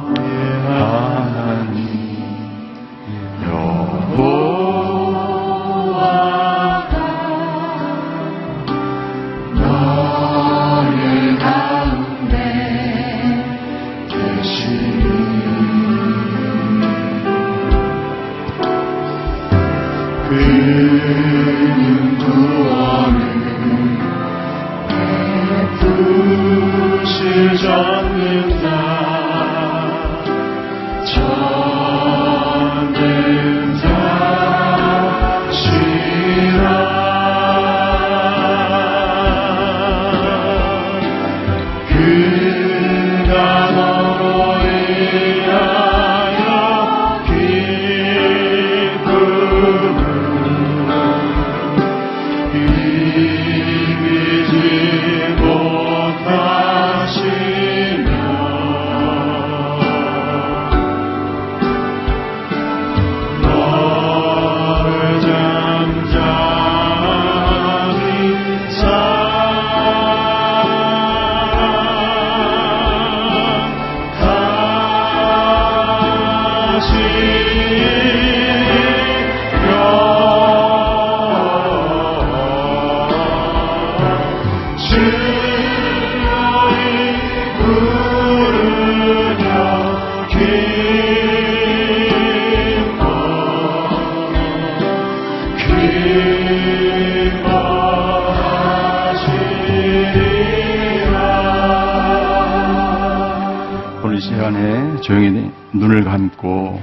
조용히 105.07 105.53
눈을 105.73 106.03
감고 106.03 106.81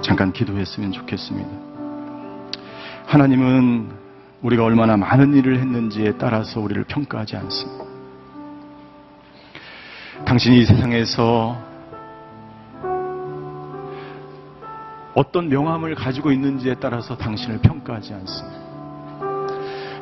잠깐 0.00 0.32
기도했으면 0.32 0.92
좋겠습니다. 0.92 1.50
하나님은 3.06 3.90
우리가 4.42 4.62
얼마나 4.62 4.96
많은 4.96 5.34
일을 5.34 5.58
했는지에 5.58 6.18
따라서 6.18 6.60
우리를 6.60 6.84
평가하지 6.84 7.36
않습니다. 7.36 7.84
당신이 10.24 10.60
이 10.60 10.64
세상에서 10.66 11.60
어떤 15.14 15.48
명함을 15.48 15.96
가지고 15.96 16.30
있는지에 16.30 16.76
따라서 16.76 17.16
당신을 17.16 17.58
평가하지 17.58 18.14
않습니다. 18.14 18.60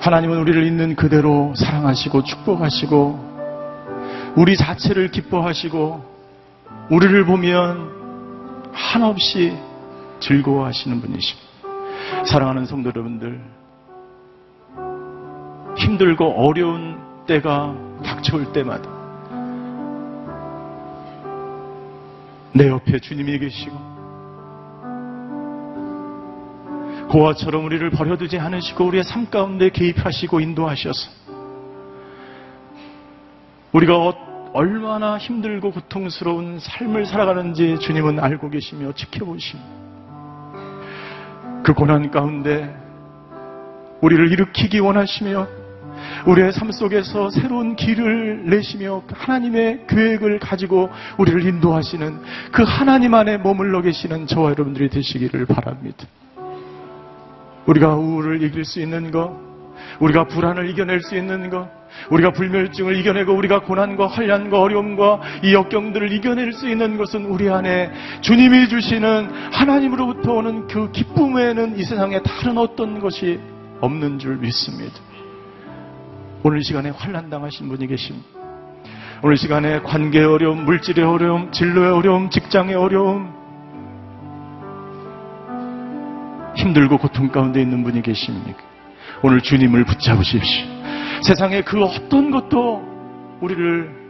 하나님은 0.00 0.40
우리를 0.40 0.62
있는 0.62 0.94
그대로 0.94 1.54
사랑하시고 1.56 2.22
축복하시고 2.22 4.34
우리 4.36 4.58
자체를 4.58 5.10
기뻐하시고 5.10 6.15
우리를 6.90 7.24
보면 7.24 8.70
한없이 8.72 9.56
즐거워하시는 10.20 11.00
분이십니다. 11.00 11.46
사랑하는 12.26 12.64
성도 12.66 12.90
여러분들, 12.90 13.40
힘들고 15.76 16.46
어려운 16.46 16.98
때가 17.26 17.74
닥쳐올 18.04 18.52
때마다 18.52 18.88
내 22.52 22.68
옆에 22.68 22.98
주님이 23.00 23.38
계시고 23.38 23.96
고아처럼 27.10 27.64
우리를 27.64 27.90
버려두지 27.90 28.38
않으시고 28.38 28.84
우리의 28.86 29.04
삶 29.04 29.28
가운데 29.28 29.70
개입하시고 29.70 30.40
인도하셔서 30.40 31.10
우리가 33.72 33.96
어- 33.98 34.25
얼마나 34.56 35.18
힘들고 35.18 35.70
고통스러운 35.70 36.58
삶을 36.58 37.04
살아가는지 37.04 37.78
주님은 37.78 38.18
알고 38.18 38.48
계시며 38.48 38.92
지켜보십니다. 38.92 39.68
그 41.62 41.74
고난 41.74 42.10
가운데 42.10 42.74
우리를 44.00 44.32
일으키기 44.32 44.78
원하시며 44.78 45.46
우리의 46.26 46.52
삶 46.52 46.72
속에서 46.72 47.28
새로운 47.28 47.76
길을 47.76 48.48
내시며 48.48 49.02
하나님의 49.12 49.88
계획을 49.88 50.38
가지고 50.38 50.88
우리를 51.18 51.44
인도하시는 51.44 52.22
그 52.50 52.62
하나님 52.62 53.12
안에 53.12 53.36
머물러 53.36 53.82
계시는 53.82 54.26
저와 54.26 54.52
여러분들이 54.52 54.88
되시기를 54.88 55.44
바랍니다. 55.44 56.06
우리가 57.66 57.94
우울을 57.94 58.42
이길 58.42 58.64
수 58.64 58.80
있는 58.80 59.10
것, 59.10 59.36
우리가 60.00 60.24
불안을 60.24 60.70
이겨낼 60.70 61.02
수 61.02 61.14
있는 61.14 61.50
것, 61.50 61.68
우리가 62.10 62.32
불멸증을 62.32 62.96
이겨내고 62.96 63.32
우리가 63.34 63.60
고난과 63.60 64.06
환란과 64.08 64.60
어려움과 64.60 65.20
이 65.42 65.54
역경들을 65.54 66.12
이겨낼 66.12 66.52
수 66.52 66.68
있는 66.68 66.96
것은 66.96 67.26
우리 67.26 67.48
안에 67.50 67.90
주님이 68.20 68.68
주시는 68.68 69.30
하나님으로부터 69.52 70.34
오는 70.34 70.66
그 70.66 70.90
기쁨 70.92 71.34
외에는 71.34 71.78
이 71.78 71.84
세상에 71.84 72.20
다른 72.22 72.58
어떤 72.58 73.00
것이 73.00 73.40
없는 73.80 74.18
줄 74.18 74.36
믿습니다. 74.36 74.94
오늘 76.42 76.60
이 76.60 76.62
시간에 76.62 76.90
환란 76.90 77.28
당하신 77.28 77.68
분이 77.68 77.86
계십니다. 77.86 78.26
오늘 79.22 79.34
이 79.34 79.38
시간에 79.38 79.80
관계의 79.80 80.26
어려움, 80.26 80.64
물질의 80.64 81.04
어려움, 81.04 81.50
진로의 81.50 81.90
어려움, 81.92 82.30
직장의 82.30 82.74
어려움, 82.74 83.34
힘들고 86.56 86.98
고통 86.98 87.28
가운데 87.28 87.60
있는 87.60 87.82
분이 87.82 88.02
계십니까? 88.02 88.58
오늘 89.22 89.40
주님을 89.40 89.84
붙잡으십시오. 89.84 90.75
세상의 91.22 91.64
그 91.64 91.82
어떤 91.82 92.30
것도 92.30 92.82
우리를 93.40 94.06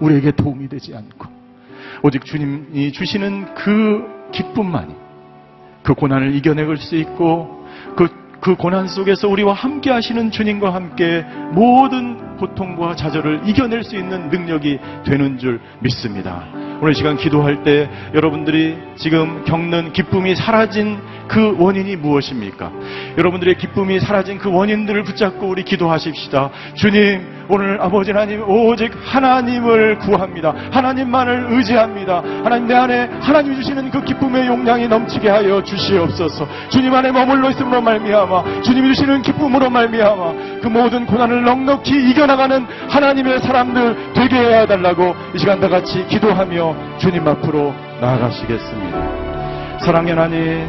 우리에게 0.00 0.32
도움이 0.32 0.68
되지 0.68 0.94
않고 0.94 1.28
오직 2.02 2.24
주님이 2.24 2.92
주시는 2.92 3.54
그 3.54 4.30
기쁨만이 4.32 4.94
그 5.82 5.94
고난을 5.94 6.34
이겨내갈 6.34 6.76
수 6.76 6.96
있고 6.96 7.66
그, 7.96 8.08
그 8.40 8.56
고난 8.56 8.86
속에서 8.86 9.28
우리와 9.28 9.52
함께 9.52 9.90
하시는 9.90 10.30
주님과 10.30 10.72
함께 10.72 11.24
모든 11.52 12.36
고통과 12.36 12.96
좌절을 12.96 13.42
이겨낼 13.46 13.84
수 13.84 13.96
있는 13.96 14.28
능력이 14.30 14.78
되는 15.04 15.38
줄 15.38 15.60
믿습니다. 15.80 16.46
오늘 16.82 16.94
시간 16.94 17.18
기도할 17.18 17.62
때 17.62 17.90
여러분들이 18.14 18.78
지금 18.96 19.44
겪는 19.44 19.92
기쁨이 19.92 20.34
사라진 20.34 20.98
그 21.28 21.54
원인이 21.58 21.94
무엇입니까? 21.96 22.72
여러분들의 23.18 23.56
기쁨이 23.58 24.00
사라진 24.00 24.38
그 24.38 24.50
원인들을 24.50 25.04
붙잡고 25.04 25.46
우리 25.46 25.62
기도하십시다. 25.62 26.50
주님, 26.74 27.40
오늘 27.48 27.80
아버지 27.80 28.12
하나님 28.12 28.42
오직 28.48 28.92
하나님을 29.04 29.98
구합니다. 29.98 30.54
하나님만을 30.70 31.48
의지합니다. 31.50 32.22
하나님 32.44 32.66
내 32.66 32.74
안에 32.74 33.10
하나님이 33.20 33.56
주시는 33.56 33.90
그 33.90 34.02
기쁨의 34.04 34.46
용량이 34.46 34.88
넘치게 34.88 35.28
하여 35.28 35.62
주시옵소서. 35.62 36.48
주님 36.68 36.94
안에 36.94 37.12
머물러 37.12 37.50
있음으로 37.50 37.80
말미암아 37.80 38.62
주님이 38.62 38.94
주시는 38.94 39.22
기쁨으로 39.22 39.68
말미암아 39.68 40.60
그 40.62 40.68
모든 40.68 41.06
고난을 41.06 41.42
넉넉히 41.42 42.10
이겨나가는 42.10 42.66
하나님의 42.88 43.40
사람들 43.40 44.12
되게 44.14 44.36
해야 44.36 44.66
달라고 44.66 45.14
이 45.34 45.38
시간 45.38 45.60
다 45.60 45.68
같이 45.68 46.06
기도하며 46.06 46.69
주님 46.98 47.26
앞으로 47.26 47.74
나아가시겠습니다. 48.00 49.78
사랑의 49.80 50.14
하나님 50.14 50.68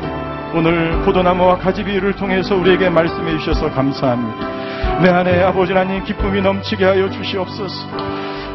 오늘 0.54 1.00
포도나무와 1.04 1.58
가지비를 1.58 2.14
통해서 2.14 2.56
우리에게 2.56 2.90
말씀해 2.90 3.38
주셔서 3.40 3.72
감사합니다. 3.72 5.00
내 5.02 5.10
안에 5.10 5.44
아버지 5.44 5.74
하나님 5.74 6.04
기쁨이 6.04 6.42
넘치게 6.42 6.84
하여 6.84 7.10
주시옵소서. 7.10 7.88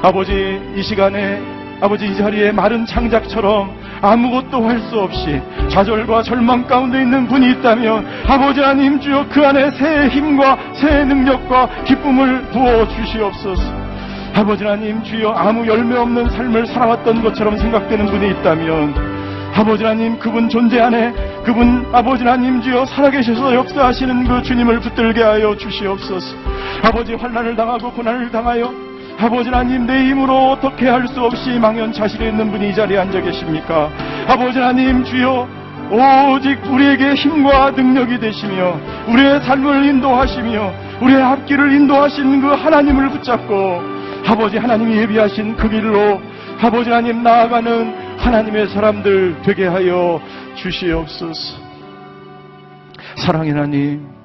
아버지 0.03 0.61
이 0.76 0.82
시간에 0.82 1.42
아버지 1.80 2.07
이 2.07 2.16
자리에 2.16 2.53
마른 2.53 2.86
창작처럼 2.86 3.70
아무것도 4.01 4.66
할 4.66 4.78
수 4.80 5.01
없이 5.01 5.40
좌절과 5.68 6.22
절망 6.22 6.66
가운데 6.66 7.01
있는 7.01 7.26
분이 7.26 7.51
있다면 7.53 8.07
아버지 8.26 8.61
하나님 8.61 9.01
주여 9.01 9.26
그 9.30 9.44
안에 9.44 9.70
새 9.72 10.09
힘과 10.09 10.59
새 10.74 11.05
능력과 11.05 11.84
기쁨을 11.84 12.42
부어 12.53 12.86
주시옵소서. 12.88 13.86
아버지 14.37 14.64
하나님 14.64 15.03
주여 15.03 15.30
아무 15.30 15.66
열매 15.66 15.97
없는 15.97 16.28
삶을 16.28 16.66
살아왔던 16.66 17.22
것처럼 17.22 17.57
생각되는 17.57 18.05
분이 18.05 18.32
있다면 18.32 18.95
아버지 19.55 19.82
하나님 19.82 20.18
그분 20.18 20.51
존재 20.51 20.78
안에 20.78 21.11
그분 21.43 21.87
아버지 21.91 22.22
하나님 22.22 22.61
주여 22.61 22.84
살아계셔서 22.84 23.55
역사하시는 23.55 24.28
그 24.28 24.43
주님을 24.43 24.80
붙들게 24.80 25.22
하여 25.22 25.57
주시옵소서. 25.57 26.37
아버지 26.82 27.14
환난을 27.14 27.57
당하고 27.57 27.91
고난을 27.93 28.30
당하여 28.30 28.70
아버지 29.18 29.49
하나님 29.49 29.87
내 29.87 30.07
힘으로 30.07 30.51
어떻게 30.51 30.87
할 30.87 31.09
수 31.09 31.18
없이 31.22 31.59
망연자실해 31.59 32.28
있는 32.28 32.51
분이 32.51 32.68
이 32.68 32.74
자리에 32.74 32.99
앉아 32.99 33.18
계십니까? 33.22 33.89
아버지 34.28 34.59
하나님 34.59 35.03
주여 35.03 35.49
오직 35.91 36.59
우리에게 36.70 37.14
힘과 37.14 37.70
능력이 37.70 38.18
되시며 38.18 38.78
우리의 39.09 39.41
삶을 39.41 39.87
인도하시며 39.87 40.72
우리의 41.01 41.22
앞길을 41.22 41.72
인도하신 41.72 42.43
그 42.43 42.49
하나님을 42.49 43.09
붙잡고 43.09 43.95
아버지 44.27 44.59
하나님이 44.59 44.97
예비하신 44.99 45.57
그 45.57 45.68
길로 45.68 46.20
아버지 46.61 46.91
하나님 46.91 47.22
나아가는 47.22 48.18
하나님의 48.18 48.68
사람들 48.68 49.43
되게 49.43 49.66
하여 49.66 50.20
주시옵소서. 50.57 51.59
사랑의 53.16 53.53
하나님, 53.53 54.16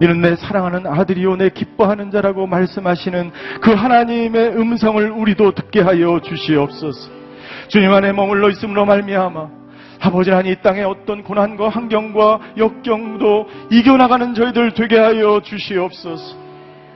이는 0.00 0.20
내 0.20 0.34
사랑하는 0.34 0.86
아들이요 0.86 1.36
내 1.36 1.50
기뻐하는 1.50 2.10
자라고 2.10 2.46
말씀하시는 2.46 3.30
그 3.60 3.72
하나님의 3.72 4.56
음성을 4.56 5.10
우리도 5.10 5.52
듣게 5.52 5.80
하여 5.80 6.20
주시옵소서. 6.20 7.10
주님 7.68 7.92
안에 7.92 8.12
머물러 8.12 8.50
있음으로 8.50 8.84
말미암아 8.84 9.48
아버지 10.00 10.30
하나님 10.30 10.52
이 10.52 10.56
땅의 10.62 10.84
어떤 10.84 11.22
고난과 11.22 11.68
환경과 11.68 12.40
역경도 12.56 13.48
이겨나가는 13.70 14.34
저희들 14.34 14.72
되게 14.74 14.98
하여 14.98 15.40
주시옵소서. 15.44 16.41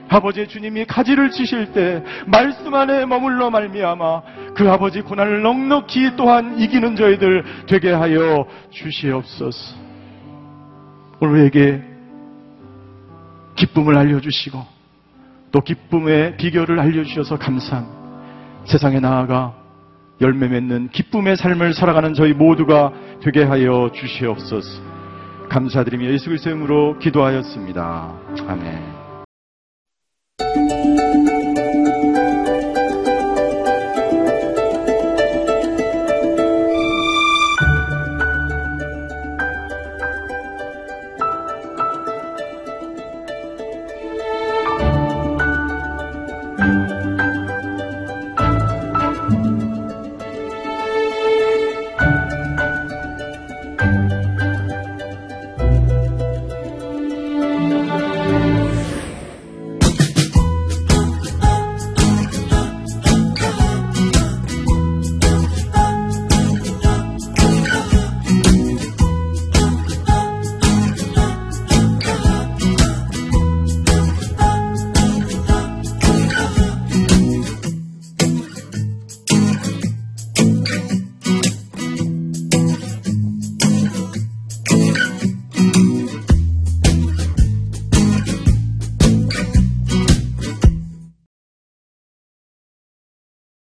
아버지 0.09 0.47
주님이 0.47 0.85
가지를 0.85 1.31
치실 1.31 1.73
때 1.73 2.03
말씀 2.25 2.73
안에 2.73 3.05
머물러 3.05 3.49
말미암아 3.49 4.21
그 4.55 4.69
아버지 4.69 5.01
고난을 5.01 5.41
넉넉히 5.41 6.15
또한 6.15 6.59
이기는 6.59 6.95
저희들 6.95 7.43
되게 7.67 7.91
하여 7.91 8.47
주시옵소서. 8.71 9.75
오늘 11.19 11.33
우리에게 11.33 11.81
기쁨을 13.55 13.97
알려주시고 13.97 14.65
또 15.51 15.61
기쁨의 15.61 16.37
비결을 16.37 16.79
알려주셔서 16.79 17.37
감사합니다. 17.37 17.97
세상에 18.65 18.99
나아가 18.99 19.53
열매 20.21 20.47
맺는 20.47 20.89
기쁨의 20.89 21.37
삶을 21.37 21.73
살아가는 21.73 22.13
저희 22.13 22.33
모두가 22.33 22.91
되게 23.21 23.43
하여 23.43 23.91
주시옵소서. 23.93 24.81
감사드리며 25.49 26.07
예수 26.11 26.25
그리스도의 26.25 26.55
이름으로 26.55 26.99
기도하였습니다. 26.99 28.13
아멘. 28.47 28.96